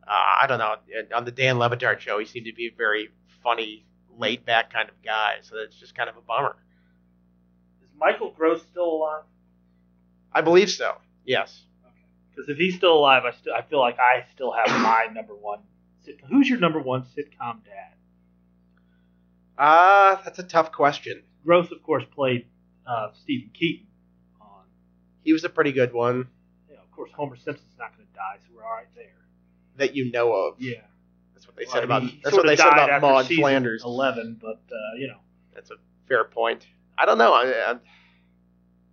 [0.06, 0.76] uh, I don't know,
[1.14, 3.10] on the Dan Le Batard show, he seemed to be a very
[3.42, 3.84] funny,
[4.16, 5.36] laid back kind of guy.
[5.42, 6.56] So that's just kind of a bummer.
[7.82, 9.24] Is Michael Gross still alive?
[10.32, 10.96] I believe so.
[11.24, 11.62] Yes.
[12.30, 15.34] Because if he's still alive, I still I feel like I still have my number
[15.34, 15.60] one.
[16.06, 16.28] Sitcom.
[16.28, 17.94] Who's your number one sitcom dad?
[19.58, 21.22] Ah, uh, that's a tough question.
[21.44, 22.46] Gross, of course, played
[22.86, 23.86] uh, Steven Keaton.
[24.40, 24.64] On,
[25.24, 26.28] he was a pretty good one.
[26.68, 29.25] You know, of course, Homer Simpson's not going to die, so we're all right there.
[29.76, 30.54] That you know of.
[30.58, 30.80] Yeah.
[31.34, 32.22] That's what they well, said I mean, about.
[32.24, 33.84] That's what they said about Maud Flanders.
[33.84, 35.18] Eleven, but uh, you know.
[35.56, 36.66] That's a fair point.
[36.98, 37.32] I don't know.
[37.32, 37.76] I, I,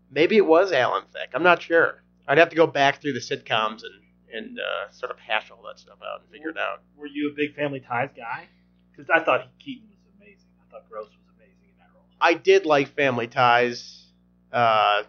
[0.10, 1.32] maybe it was Alan Thicke.
[1.34, 2.02] I'm not sure.
[2.26, 5.62] I'd have to go back through the sitcoms and and uh, sort of hash all
[5.68, 6.82] that stuff out and figure it out.
[6.98, 8.48] Were you a big Family Ties guy?
[8.92, 10.48] Because I thought Keaton was amazing.
[10.66, 12.06] I thought Gross was amazing in that role.
[12.20, 14.06] I did like Family Ties.
[14.52, 15.04] Uh,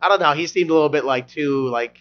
[0.00, 0.32] I don't know.
[0.32, 1.98] He seemed a little bit like too like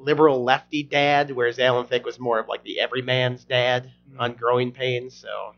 [0.00, 4.20] liberal lefty dad, whereas Alan Thicke was more of like the everyman's dad mm-hmm.
[4.20, 5.14] on Growing Pains.
[5.14, 5.54] So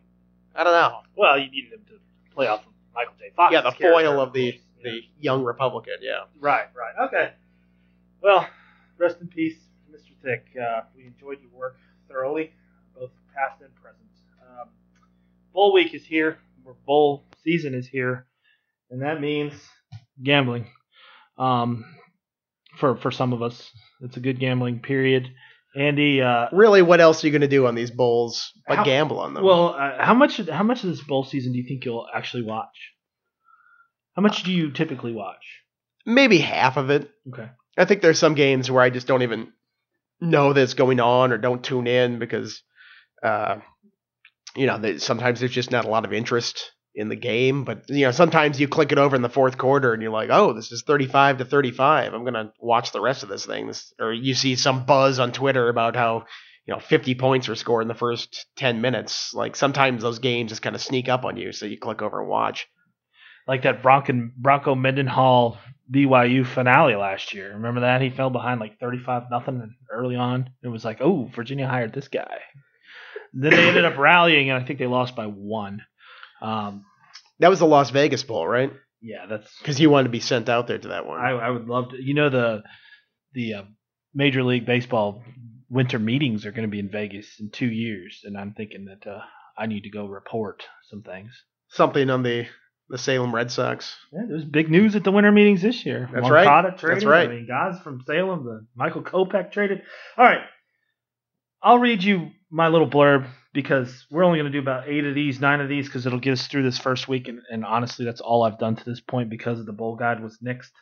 [0.54, 1.00] I don't know.
[1.16, 1.94] Well, you needed him to
[2.34, 3.30] play off of Michael J.
[3.34, 3.52] Fox.
[3.52, 5.94] Yeah, the foil of the the young Republican.
[6.00, 6.24] Yeah.
[6.40, 6.66] Right.
[6.74, 7.06] Right.
[7.06, 7.32] Okay.
[8.22, 8.46] Well,
[8.98, 9.58] rest in peace,
[9.90, 10.12] Mr.
[10.22, 10.56] Thicke.
[10.56, 11.76] Uh, we enjoyed your work
[12.08, 12.52] thoroughly,
[12.98, 13.98] both past and present.
[14.42, 14.68] Um,
[15.52, 18.26] bowl week is here, or bowl season is here,
[18.90, 19.54] and that means
[20.22, 20.66] gambling.
[21.38, 21.84] Um,
[22.78, 25.28] for for some of us, it's a good gambling period.
[25.74, 28.84] Andy, uh, really, what else are you going to do on these bowls but how,
[28.84, 29.42] gamble on them?
[29.42, 32.42] Well, uh, how much how much of this bowl season do you think you'll actually
[32.42, 32.92] watch?
[34.14, 35.60] How much do you typically watch?
[36.04, 37.10] Maybe half of it.
[37.32, 37.48] Okay.
[37.78, 39.52] I think there's some games where I just don't even
[40.20, 42.62] know that's going on or don't tune in because,
[43.22, 43.56] uh,
[44.54, 47.64] you know, they, sometimes there's just not a lot of interest in the game.
[47.64, 50.30] But you know, sometimes you click it over in the fourth quarter and you're like,
[50.30, 52.12] oh, this is 35 to 35.
[52.12, 53.66] I'm gonna watch the rest of this thing.
[53.66, 56.24] This, or you see some buzz on Twitter about how
[56.66, 59.32] you know 50 points were scored in the first 10 minutes.
[59.34, 62.20] Like sometimes those games just kind of sneak up on you, so you click over
[62.20, 62.68] and watch.
[63.48, 65.58] Like that Bronco Bronco Mendenhall
[65.90, 67.54] BYU finale last year.
[67.54, 70.50] Remember that he fell behind like 35 nothing early on.
[70.62, 72.38] It was like, oh, Virginia hired this guy.
[73.34, 75.82] Then they ended up rallying, and I think they lost by one.
[76.42, 76.84] Um,
[77.38, 78.72] that was the Las Vegas Bowl, right?
[79.00, 81.20] Yeah, that's because he wanted to be sent out there to that one.
[81.20, 82.02] I, I would love to.
[82.02, 82.62] You know the
[83.32, 83.62] the uh,
[84.14, 85.22] Major League Baseball
[85.68, 89.10] winter meetings are going to be in Vegas in two years, and I'm thinking that
[89.10, 89.20] uh,
[89.56, 91.30] I need to go report some things.
[91.68, 92.46] Something on the
[92.88, 93.96] the Salem Red Sox.
[94.12, 96.10] Yeah, there's big news at the winter meetings this year.
[96.12, 96.78] That's Moncada right.
[96.78, 96.96] Traded.
[96.96, 97.28] That's right.
[97.28, 99.82] I mean, guys from Salem, the Michael Kopech traded.
[100.16, 100.42] All right,
[101.62, 105.14] I'll read you my little blurb because we're only going to do about eight of
[105.14, 107.28] these, nine of these, because it'll get us through this first week.
[107.28, 110.22] And, and, honestly, that's all I've done to this point because of the bowl guide
[110.22, 110.72] was next.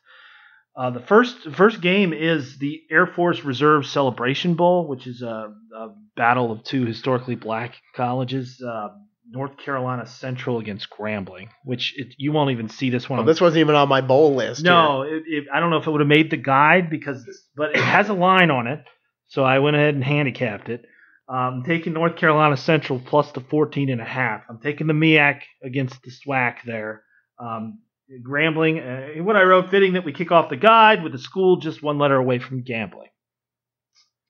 [0.76, 5.52] Uh, the first first game is the Air Force Reserve Celebration Bowl, which is a,
[5.76, 8.62] a battle of two historically black colleges.
[8.62, 8.90] Uh,
[9.33, 13.20] North Carolina Central against Grambling, which it, you won't even see this one.
[13.20, 14.64] Oh, this wasn't even on my bowl list.
[14.64, 17.24] No, it, it, I don't know if it would have made the guide because,
[17.56, 18.85] but it has a line on it,
[19.28, 20.85] so I went ahead and handicapped it.
[21.31, 24.43] I'm taking North Carolina Central plus the 14 and a half.
[24.49, 27.05] I'm taking the MEAC against the SWAC there.
[27.38, 27.81] Um,
[28.27, 31.59] Grambling, uh, what I wrote, fitting that we kick off the guide with the school
[31.59, 33.11] just one letter away from gambling.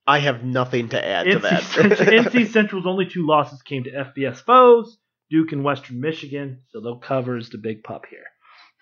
[0.07, 1.63] I have nothing to add NC to that.
[2.33, 4.99] NC Central's only two losses came to FBS foes,
[5.31, 8.25] Duke and Western Michigan, so they'll cover as the big pup here.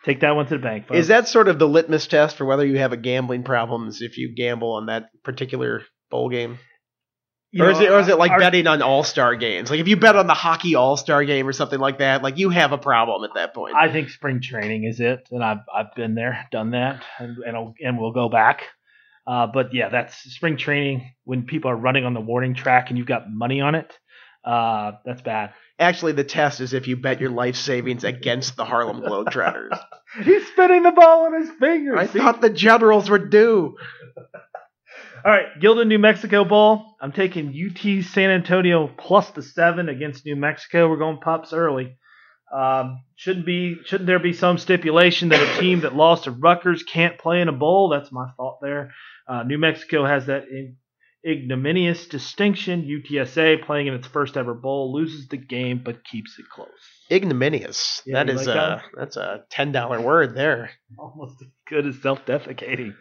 [0.04, 0.88] Take that one to the bank.
[0.88, 0.98] Folks.
[0.98, 4.16] Is that sort of the litmus test for whether you have a gambling problems if
[4.16, 6.58] you gamble on that particular bowl game?
[7.50, 9.70] You or know, is it or is it like our, betting on all star games?
[9.70, 12.36] Like if you bet on the hockey all star game or something like that, like
[12.36, 13.74] you have a problem at that point.
[13.74, 17.74] I think spring training is it, and I've I've been there, done that, and and,
[17.82, 18.64] and we'll go back.
[19.26, 22.98] Uh, but yeah, that's spring training when people are running on the warning track and
[22.98, 23.92] you've got money on it.
[24.44, 25.52] Uh, that's bad.
[25.78, 29.78] Actually, the test is if you bet your life savings against the Harlem Globetrotters.
[30.24, 31.98] He's spinning the ball on his fingers.
[31.98, 33.76] I thought the Generals were due.
[35.24, 36.84] All right, Gildan, New Mexico Bowl.
[37.00, 40.88] I'm taking UT San Antonio plus the seven against New Mexico.
[40.88, 41.96] We're going pups early.
[42.54, 46.82] Um, shouldn't be shouldn't there be some stipulation that a team that lost to Rutgers
[46.82, 47.88] can't play in a bowl?
[47.90, 48.92] That's my thought there.
[49.26, 50.44] Uh, New Mexico has that
[51.26, 52.84] ignominious distinction.
[52.84, 56.68] UTSA playing in its first ever bowl loses the game but keeps it close.
[57.10, 58.02] Ignominious.
[58.06, 60.70] Yeah, that is like a that's a ten dollar word there.
[60.98, 62.94] Almost as good as self defecating.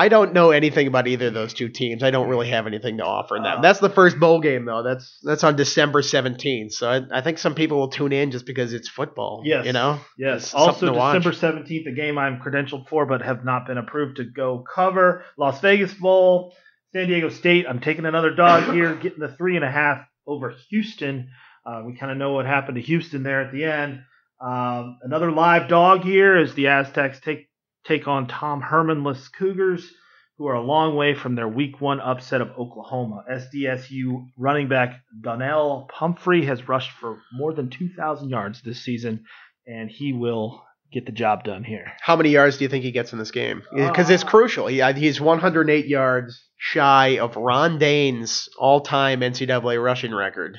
[0.00, 2.02] I don't know anything about either of those two teams.
[2.02, 3.58] I don't really have anything to offer them.
[3.58, 4.82] Uh, that's the first bowl game though.
[4.82, 6.72] That's that's on December seventeenth.
[6.72, 9.42] So I, I think some people will tune in just because it's football.
[9.44, 9.66] Yes.
[9.66, 10.00] you know.
[10.16, 10.54] Yes.
[10.54, 11.16] Also, something to watch.
[11.18, 15.22] December seventeenth, a game I'm credentialed for but have not been approved to go cover.
[15.36, 16.54] Las Vegas Bowl,
[16.94, 17.66] San Diego State.
[17.68, 21.28] I'm taking another dog here, getting the three and a half over Houston.
[21.66, 24.00] Uh, we kind of know what happened to Houston there at the end.
[24.40, 27.49] Um, another live dog here as the Aztecs take
[27.86, 29.90] take on Tom Hermanless Cougars,
[30.38, 33.24] who are a long way from their Week One upset of Oklahoma.
[33.30, 39.24] SDSU running back Donnell Pumphrey has rushed for more than 2,000 yards this season,
[39.66, 40.62] and he will
[40.92, 41.92] get the job done here.
[42.00, 43.62] How many yards do you think he gets in this game?
[43.72, 44.66] Because it's Uh, crucial.
[44.66, 50.58] He, he's 108 yards shy of Ron Dayne's all-time NCAA rushing record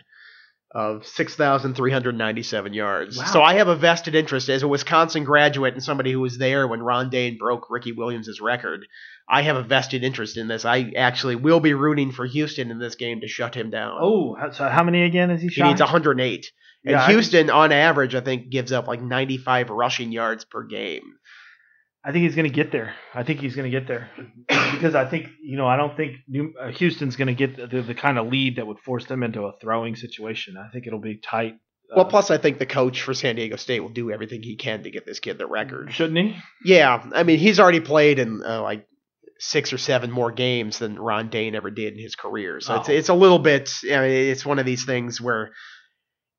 [0.74, 3.18] of 6,397 yards.
[3.18, 3.26] Wow.
[3.26, 6.68] So I have a vested interest as a Wisconsin graduate and somebody who was there
[6.68, 8.88] when Ron Dayne broke Ricky Williams' record.
[9.28, 10.64] I have a vested interest in this.
[10.64, 13.98] I actually will be rooting for Houston in this game to shut him down.
[14.02, 16.52] Oh, so how many again is he he needs 108.
[16.84, 21.04] And Yeah, Houston, on average, I think gives up like 95 rushing yards per game.
[22.04, 22.96] I think he's going to get there.
[23.14, 24.10] I think he's going to get there
[24.74, 27.82] because I think you know I don't think New, uh, Houston's going to get the,
[27.82, 30.58] the kind of lead that would force them into a throwing situation.
[30.58, 31.56] I think it'll be tight.
[31.96, 34.56] Well, Uh, plus I think the coach for San Diego State will do everything he
[34.56, 35.94] can to get this kid the record.
[35.94, 36.36] shouldn't he?
[36.66, 38.88] Yeah, I mean he's already played in uh, like
[39.38, 42.60] six or seven more games than Ron Dayne ever did in his career.
[42.62, 42.94] So it's Oh.
[42.94, 43.70] it's a little bit.
[43.84, 45.52] I mean, it's one of these things where.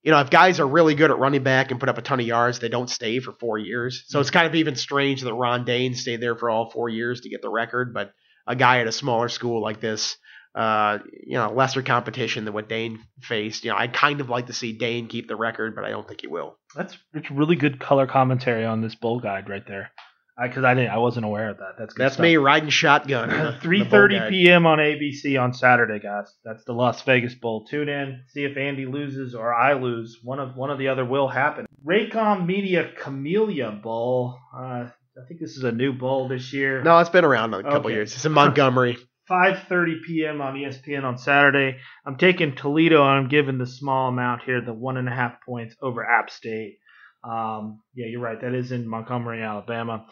[0.03, 2.19] You know, if guys are really good at running back and put up a ton
[2.19, 4.03] of yards, they don't stay for four years.
[4.07, 7.21] So it's kind of even strange that Ron Dayne stayed there for all four years
[7.21, 7.93] to get the record.
[7.93, 8.13] But
[8.45, 10.17] a guy at a smaller school like this,
[10.55, 13.63] uh, you know, lesser competition than what Dayne faced.
[13.63, 16.07] You know, I'd kind of like to see Dayne keep the record, but I don't
[16.07, 16.57] think he will.
[16.75, 19.91] That's it's really good color commentary on this bowl guide right there.
[20.41, 21.75] Because I, didn't, I wasn't aware of that.
[21.77, 22.23] That's good That's stuff.
[22.23, 23.29] me riding shotgun.
[23.61, 24.65] the 3:30 p.m.
[24.65, 26.33] on ABC on Saturday, guys.
[26.43, 27.65] That's the Las Vegas Bowl.
[27.65, 30.19] Tune in, see if Andy loses or I lose.
[30.23, 31.67] One of one of the other will happen.
[31.85, 34.39] Raycom Media Camellia Bowl.
[34.55, 36.81] Uh, I think this is a new bowl this year.
[36.81, 37.93] No, it's been around a couple Okay.
[37.93, 38.13] years.
[38.15, 38.97] It's in Montgomery.
[39.29, 40.41] 5:30 p.m.
[40.41, 41.77] on ESPN on Saturday.
[42.05, 45.35] I'm taking Toledo and I'm giving the small amount here, the one and a half
[45.45, 46.79] points over App State.
[47.23, 48.39] Um, yeah, you're right.
[48.39, 50.05] That is in Montgomery, Alabama.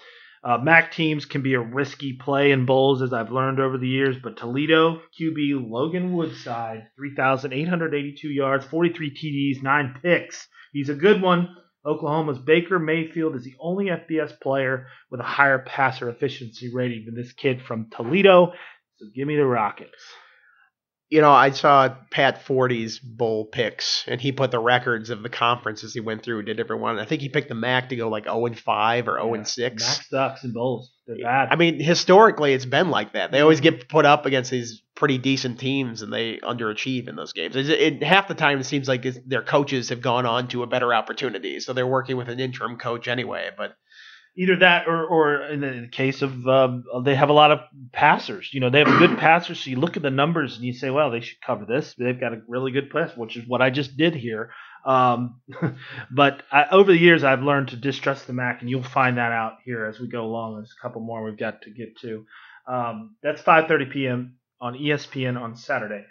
[0.43, 3.88] Uh, MAC teams can be a risky play in bowls, as I've learned over the
[3.88, 10.47] years, but Toledo QB Logan Woodside, 3,882 yards, 43 TDs, nine picks.
[10.74, 11.56] He's a good one.
[11.86, 17.15] Oklahoma's Baker Mayfield is the only FBS player with a higher passer efficiency rating than
[17.15, 18.54] this kid from Toledo.
[18.97, 20.04] So give me the Rockets.
[21.12, 25.30] You know, I saw Pat Forde's bowl picks, and he put the records of the
[25.30, 26.97] conference as he went through, and did different one.
[27.00, 29.47] I think he picked the MAC to go like 0 and 5 or 0 and
[29.47, 29.84] 6.
[29.84, 30.93] Max sucks in bowls.
[31.06, 31.50] They're bad.
[31.52, 33.32] I mean, historically, it's been like that.
[33.32, 33.78] They always mm-hmm.
[33.78, 37.58] get put up against these pretty decent teams, and they underachieve in those games.
[37.58, 40.67] It, it, half the time, it seems like their coaches have gone on to a
[40.67, 43.50] better opportunity, so they're working with an interim coach anyway.
[43.58, 43.76] But
[44.38, 47.60] Either that, or, or in the case of um, they have a lot of
[47.91, 48.50] passers.
[48.54, 49.56] You know, they have a good passer.
[49.56, 51.94] So you look at the numbers and you say, well, they should cover this.
[51.98, 54.52] They've got a really good pass, which is what I just did here.
[54.86, 55.41] Um,
[56.12, 59.32] but I, over the years, I've learned to distrust the MAC, and you'll find that
[59.32, 60.56] out here as we go along.
[60.56, 62.26] There's a couple more we've got to get to.
[62.67, 64.38] Um, that's 5:30 p.m.
[64.60, 66.06] on ESPN on Saturday.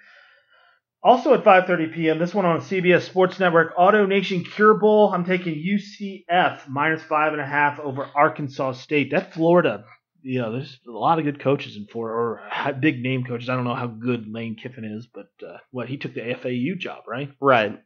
[1.02, 2.18] Also at 5:30 p.m.
[2.18, 5.10] This one on CBS Sports Network, AutoNation Cure Bowl.
[5.14, 9.12] I'm taking UCF minus five and a half over Arkansas State.
[9.12, 9.84] That Florida,
[10.20, 13.48] you know, there's a lot of good coaches in Florida, or big name coaches.
[13.48, 16.78] I don't know how good Lane Kiffin is, but uh, what he took the FAU
[16.78, 17.30] job, right?
[17.40, 17.78] right,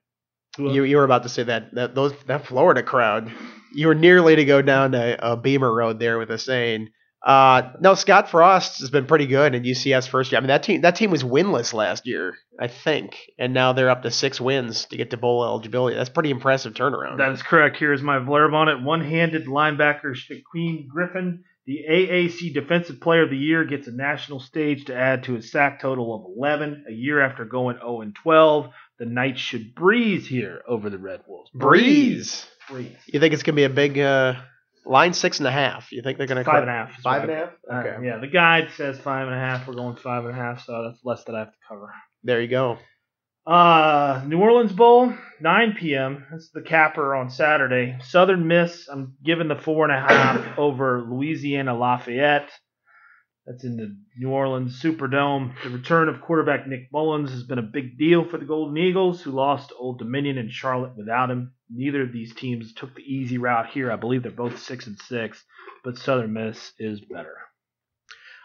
[0.59, 3.31] you you were about to say that that those that Florida crowd.
[3.73, 6.89] You were nearly to go down a, a Beamer Road there with a saying.
[7.25, 10.39] Uh, no, Scott Frost has been pretty good in UCF's first year.
[10.39, 13.89] I mean, that team that team was winless last year, I think, and now they're
[13.89, 15.97] up to six wins to get to bowl eligibility.
[15.97, 17.17] That's pretty impressive turnaround.
[17.17, 17.79] That is correct.
[17.79, 18.83] Here's my blurb on it.
[18.83, 24.85] One-handed linebacker Shaquem Griffin, the AAC Defensive Player of the Year, gets a national stage
[24.87, 26.85] to add to his sack total of 11.
[26.91, 31.23] A year after going 0 and 12, the Knights should breeze here over the Red
[31.27, 31.51] Wolves.
[31.55, 32.47] Breeze.
[32.69, 32.93] Breeze.
[33.07, 34.35] You think it's gonna be a big uh,
[34.87, 35.91] line six and a half?
[35.93, 36.91] You think they're gonna Five and a half.
[36.99, 37.55] is Five what and a I- half?
[37.87, 38.07] uh, Okay.
[38.07, 39.67] yeah, the guide says five and a half.
[39.67, 41.93] We're going five and a half, so that's less that I have to cover.
[42.23, 42.79] There you go.
[43.47, 46.25] Uh, New Orleans Bowl, 9 p.m.
[46.31, 47.99] That's the capper on Saturday.
[48.03, 52.51] Southern Miss, I'm giving the four and a half over Louisiana Lafayette.
[53.47, 55.53] That's in the New Orleans Superdome.
[55.63, 59.21] The return of quarterback Nick Mullens has been a big deal for the Golden Eagles,
[59.21, 61.53] who lost Old Dominion and Charlotte without him.
[61.75, 63.91] Neither of these teams took the easy route here.
[63.91, 65.43] I believe they're both six and six,
[65.83, 67.37] but Southern Miss is better.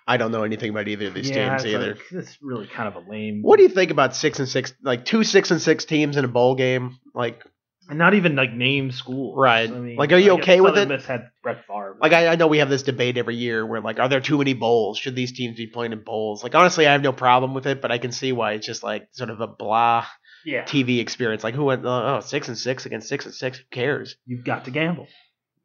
[0.08, 1.88] I don't know anything about either of these yeah, teams it's either.
[1.94, 3.42] like- it's really kind of a lame.
[3.44, 6.26] What do you think about six and six, like two six and six teams in
[6.26, 6.98] a bowl game?
[7.14, 7.44] Like,
[7.88, 9.36] And not even like name schools.
[9.38, 9.70] Right.
[9.70, 10.88] I mean, Like, are you guess okay with it?
[10.88, 11.96] Miss had Brett Favre.
[12.02, 14.40] like I, I know we have this debate every year where like, are there too
[14.40, 14.98] many bowls?
[14.98, 16.42] Should these teams be playing in bowls?
[16.42, 18.82] Like, honestly, I have no problem with it, but I can see why it's just
[18.82, 20.08] like sort of a blah
[20.46, 21.44] yeah, TV experience.
[21.44, 21.84] Like, who went?
[21.86, 23.58] Oh, six and six against six and six.
[23.58, 24.16] Who cares?
[24.26, 25.08] you've got to gamble.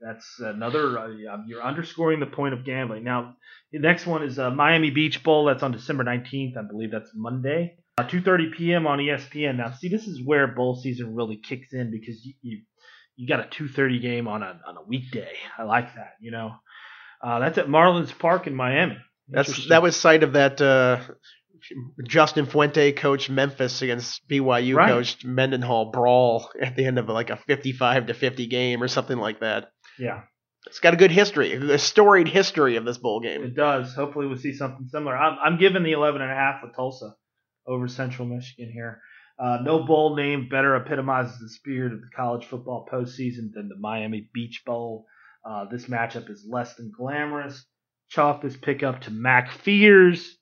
[0.01, 0.99] That's another.
[0.99, 1.09] Uh,
[1.47, 3.05] you're underscoring the point of gambling.
[3.05, 3.37] Now,
[3.73, 5.47] the next one is uh, Miami Beach Bowl.
[5.47, 6.57] That's on December 19th.
[6.57, 7.79] I believe that's Monday.
[7.97, 8.87] Uh, 2:30 p.m.
[8.87, 9.57] on ESPN.
[9.57, 12.63] Now, see, this is where bowl season really kicks in because you you,
[13.17, 15.33] you got a 2:30 game on a on a weekday.
[15.57, 16.15] I like that.
[16.21, 16.55] You know,
[17.23, 18.99] uh, that's at Marlins Park in Miami.
[19.29, 21.01] That's that was site of that uh,
[22.07, 24.89] Justin Fuente coached Memphis against BYU Right.
[24.89, 29.19] coached Mendenhall brawl at the end of like a 55 to 50 game or something
[29.19, 29.71] like that.
[29.99, 30.23] yeah.
[30.67, 33.45] It's got a good history, a storied history of this bowl game.
[33.45, 33.95] It does.
[33.95, 35.15] Hopefully, we'll see something similar.
[35.15, 37.15] I'm, I'm giving the 11 and a half with Tulsa
[37.67, 39.03] over Central Michigan here.
[39.39, 43.77] Uh, no bowl name better epitomizes the spirit of the college football postseason than the
[43.79, 45.05] Miami Beach Bowl.
[45.45, 47.67] Uh, this matchup is less than glamorous.
[48.09, 50.39] Chalk this pickup to MAC Fears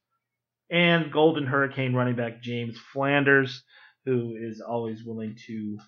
[0.73, 3.63] and Golden Hurricane running back James Flanders,
[4.07, 5.79] who is always willing to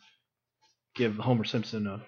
[0.95, 2.03] give Homer Simpson a,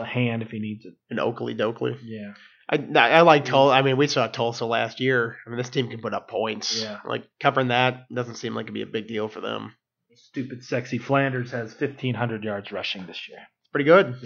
[0.00, 0.94] a hand if he needs it.
[1.10, 1.98] in Oakley Dokley.
[2.02, 2.32] Yeah.
[2.70, 3.74] I I like Tulsa.
[3.74, 5.36] I mean, we saw Tulsa last year.
[5.44, 6.80] I mean, this team can put up points.
[6.80, 7.00] Yeah.
[7.04, 9.74] Like covering that doesn't seem like it'd be a big deal for them.
[10.14, 13.38] Stupid, sexy Flanders has 1,500 yards rushing this year.
[13.38, 14.16] It's pretty good.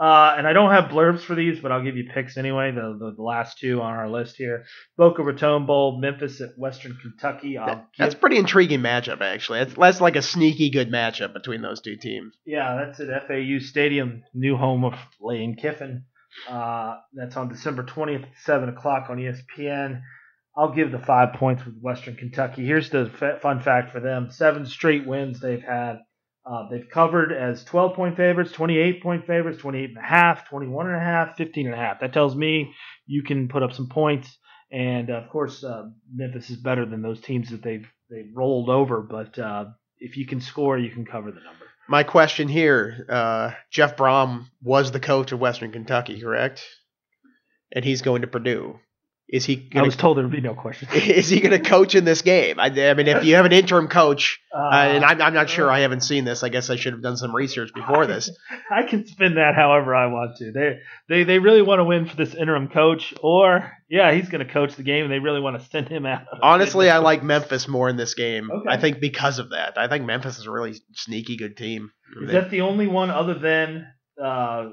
[0.00, 2.70] Uh, and I don't have blurbs for these, but I'll give you picks anyway.
[2.70, 4.64] The the, the last two on our list here:
[4.96, 7.56] Boca Raton Bowl, Memphis at Western Kentucky.
[7.56, 9.58] That- that's pretty intriguing matchup, actually.
[9.58, 12.34] That's, that's like a sneaky good matchup between those two teams.
[12.46, 16.04] yeah, that's at FAU Stadium, new home of Lane Kiffin.
[16.48, 20.00] Uh, that's on December 20th, at 7 o'clock on ESPN.
[20.56, 22.64] I'll give the five points with Western Kentucky.
[22.64, 23.10] Here's the
[23.42, 25.98] fun fact for them: seven straight wins they've had.
[26.50, 30.88] Uh, they've covered as 12 point favorites, 28 point favorites, 28 and a half, 21
[30.88, 32.00] and a half, 15 and a half.
[32.00, 32.74] That tells me
[33.06, 34.36] you can put up some points.
[34.72, 39.00] And of course, uh, Memphis is better than those teams that they've they've rolled over.
[39.00, 39.66] But uh,
[39.98, 41.66] if you can score, you can cover the number.
[41.88, 46.64] My question here: uh, Jeff Brohm was the coach of Western Kentucky, correct?
[47.72, 48.80] And he's going to Purdue.
[49.32, 50.92] Is he I going was to told there would be no questions.
[50.94, 52.58] is he going to coach in this game?
[52.58, 55.48] I, I mean, if you have an interim coach, Uh, uh, and I'm, I'm not
[55.48, 56.42] sure, I haven't seen this.
[56.42, 58.28] I guess I should have done some research before this.
[58.70, 60.50] I can spin that however I want to.
[60.50, 64.44] They they they really want to win for this interim coach, or yeah, he's going
[64.44, 66.22] to coach the game, and they really want to send him out.
[66.42, 68.50] Honestly, I like Memphis more in this game.
[68.50, 68.68] Okay.
[68.68, 69.78] I think because of that.
[69.78, 71.92] I think Memphis is a really sneaky good team.
[72.22, 73.86] Is that the only one other than
[74.20, 74.70] uh,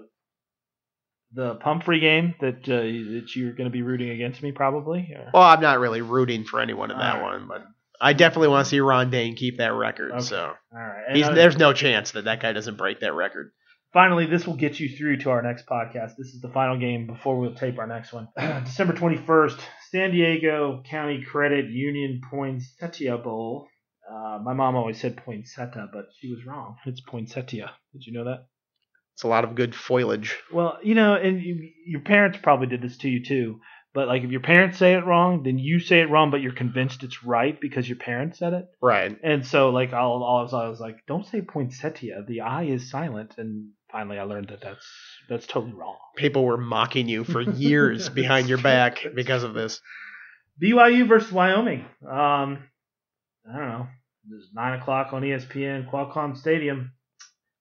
[1.37, 5.07] the Pumphrey game that uh, that you're going to be rooting against me, probably?
[5.15, 5.29] Or?
[5.33, 7.39] well, I'm not really rooting for anyone in that All right.
[7.39, 7.63] one, but
[8.01, 10.11] I definitely want to see Ron Dayne keep that record.
[10.13, 10.21] Okay.
[10.21, 11.03] So All right.
[11.07, 13.51] And, he's, there's no chance that that guy doesn't break that record.
[13.93, 16.15] finally, this will get you through to our next podcast.
[16.17, 18.27] This is the final game before we'll tape our next one.
[18.65, 19.59] December 21st,
[19.91, 23.67] San Diego County Credit Union Poinsettia Bowl.
[24.11, 26.77] Uh, my mom always said poinsettia, but she was wrong.
[26.85, 27.71] It's poinsettia.
[27.93, 28.47] Did you know that?
[29.17, 30.37] It's a lot of good foliage.
[30.53, 33.61] Well, you know, and you, your parents probably did this to you too.
[33.91, 36.53] But like, if your parents say it wrong, then you say it wrong, but you're
[36.53, 38.67] convinced it's right because your parents said it.
[38.79, 39.17] Right.
[39.23, 42.25] And so, like, I'll, I'll, I was like, don't say poinsettia.
[42.27, 43.33] The I is silent.
[43.39, 44.85] And finally, I learned that that's
[45.27, 45.97] that's totally wrong.
[46.15, 49.81] People were mocking you for years behind your back because of this.
[50.61, 51.87] BYU versus Wyoming.
[52.07, 52.59] Um,
[53.51, 53.87] I don't know.
[54.29, 56.91] It's nine o'clock on ESPN, Qualcomm Stadium.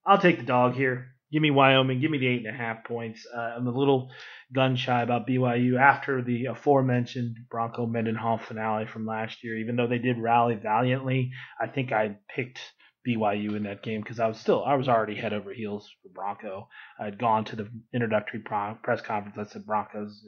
[0.05, 1.16] I'll take the dog here.
[1.37, 2.01] Give me Wyoming.
[2.01, 3.27] Give me the eight and a half points.
[3.27, 4.11] Uh, I'm a little
[4.55, 9.59] gun shy about BYU after the aforementioned Bronco Mendenhall finale from last year.
[9.59, 12.61] Even though they did rally valiantly, I think I picked
[13.07, 16.09] BYU in that game because I was still I was already head over heels for
[16.09, 16.71] Bronco.
[16.99, 19.37] I'd gone to the introductory pro- press conference.
[19.37, 20.25] I said Broncos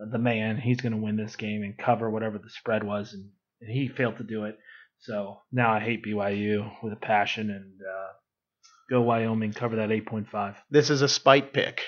[0.00, 0.56] uh, the man.
[0.56, 3.28] He's going to win this game and cover whatever the spread was, and,
[3.60, 4.56] and he failed to do it.
[5.00, 8.12] So now I hate BYU with a passion and uh,
[8.90, 10.56] go Wyoming, cover that 8.5.
[10.70, 11.82] This is a spite pick.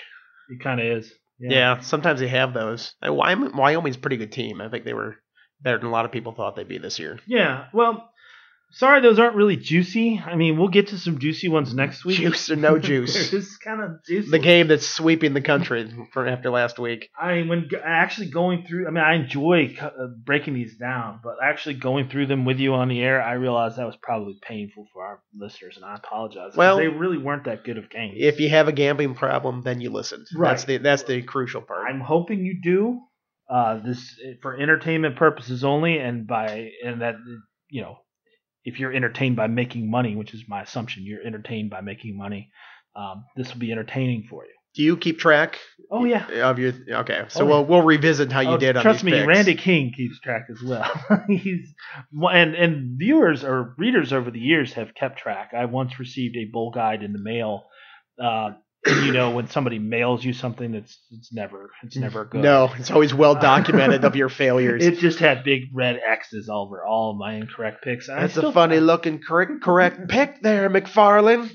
[0.49, 1.13] It kind of is.
[1.39, 1.81] Yeah.
[1.81, 2.95] sometimes they have those.
[3.03, 4.61] Wyoming, Wyoming's a pretty good team.
[4.61, 5.17] I think they were
[5.61, 7.19] better than a lot of people thought they'd be this year.
[7.27, 7.67] Yeah.
[7.73, 8.09] Well,
[8.73, 10.21] sorry those aren't really juicy.
[10.25, 12.19] I mean, we'll get to some juicy ones next week.
[12.19, 13.31] Juice or no juice.
[13.31, 14.31] Just kind of juicy.
[14.31, 17.09] the game that's sweeping the country for after last week.
[17.19, 19.89] I mean, when actually going through, I mean, I enjoy uh,
[20.25, 23.77] breaking these down, but actually going through them with you on the air, I realized
[23.77, 26.53] that was probably painful for our listeners, and I apologize.
[26.57, 28.15] Well, they really weren't that good of games.
[28.19, 30.25] If you have a gambling problem, then you listen.
[30.37, 30.51] Right.
[30.51, 31.87] That's the that's the crucial part.
[31.89, 33.01] I'm hoping you do.
[33.49, 37.15] uh, this for entertainment purposes only, and by and that
[37.71, 37.99] you know
[38.67, 42.51] if you're entertained by making money, which is my assumption, you're entertained by making money.
[42.95, 44.51] Um, this will be entertaining for you.
[44.75, 45.59] Do you keep track
[45.91, 46.27] Oh yeah.
[46.51, 46.73] of your?
[46.87, 49.27] Okay, so Oh, we'll we'll revisit how you Oh, did on trust me, picks.
[49.27, 50.91] Randy King keeps track as well.
[51.29, 51.73] He's
[52.13, 55.53] and and viewers or readers over the years have kept track.
[55.57, 57.65] I once received a bull guide in the mail.
[58.23, 58.51] Uh,
[58.87, 62.43] you know when somebody mails you something that's it's never it's never good.
[62.43, 64.85] No, it's always well documented of your failures.
[64.85, 68.07] It just had big red X's over all my incorrect picks.
[68.07, 71.51] That's a funny looking correct correct pick there, McFarling.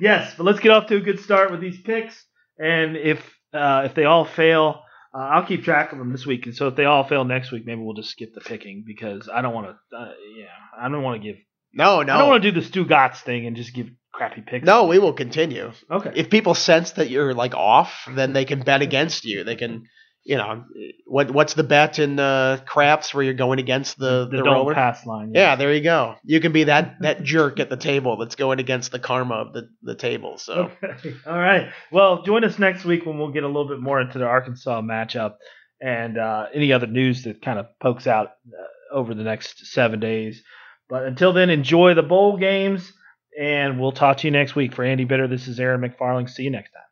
[0.00, 2.24] Yes, but let's get off to a good start with these picks.
[2.58, 3.18] And if
[3.52, 4.82] uh, if they all fail,
[5.14, 6.46] uh, I'll keep track of them this week.
[6.46, 9.28] And so if they all fail next week, maybe we'll just skip the picking because
[9.32, 9.96] I don't want to.
[9.96, 10.46] Uh, yeah,
[10.78, 11.36] I don't want to give.
[11.72, 14.64] No, no, I don't want to do the Stugotz thing and just give crappy picks.
[14.64, 14.86] no.
[14.86, 15.72] We will continue.
[15.90, 16.12] Okay.
[16.14, 19.44] If people sense that you're like off, then they can bet against you.
[19.44, 19.84] They can,
[20.24, 20.64] you know,
[21.06, 24.54] what what's the bet in uh, craps where you're going against the the the, don't
[24.54, 24.74] roller?
[24.74, 25.32] pass line.
[25.34, 26.16] Yeah, there you go.
[26.24, 29.52] You can be that that jerk at the table that's going against the karma of
[29.52, 30.38] the the table.
[30.38, 31.14] So Okay.
[31.26, 31.70] All right.
[31.92, 34.80] Well, join us next week when we'll get a little bit more into the Arkansas
[34.80, 35.34] matchup
[35.80, 40.00] and uh, any other news that kind of pokes out uh, over the next seven
[40.00, 40.42] days.
[40.88, 42.92] But until then, enjoy the bowl games,
[43.38, 44.74] and we'll talk to you next week.
[44.74, 46.28] For Andy Bitter, this is Aaron McFarling.
[46.28, 46.85] See you next time.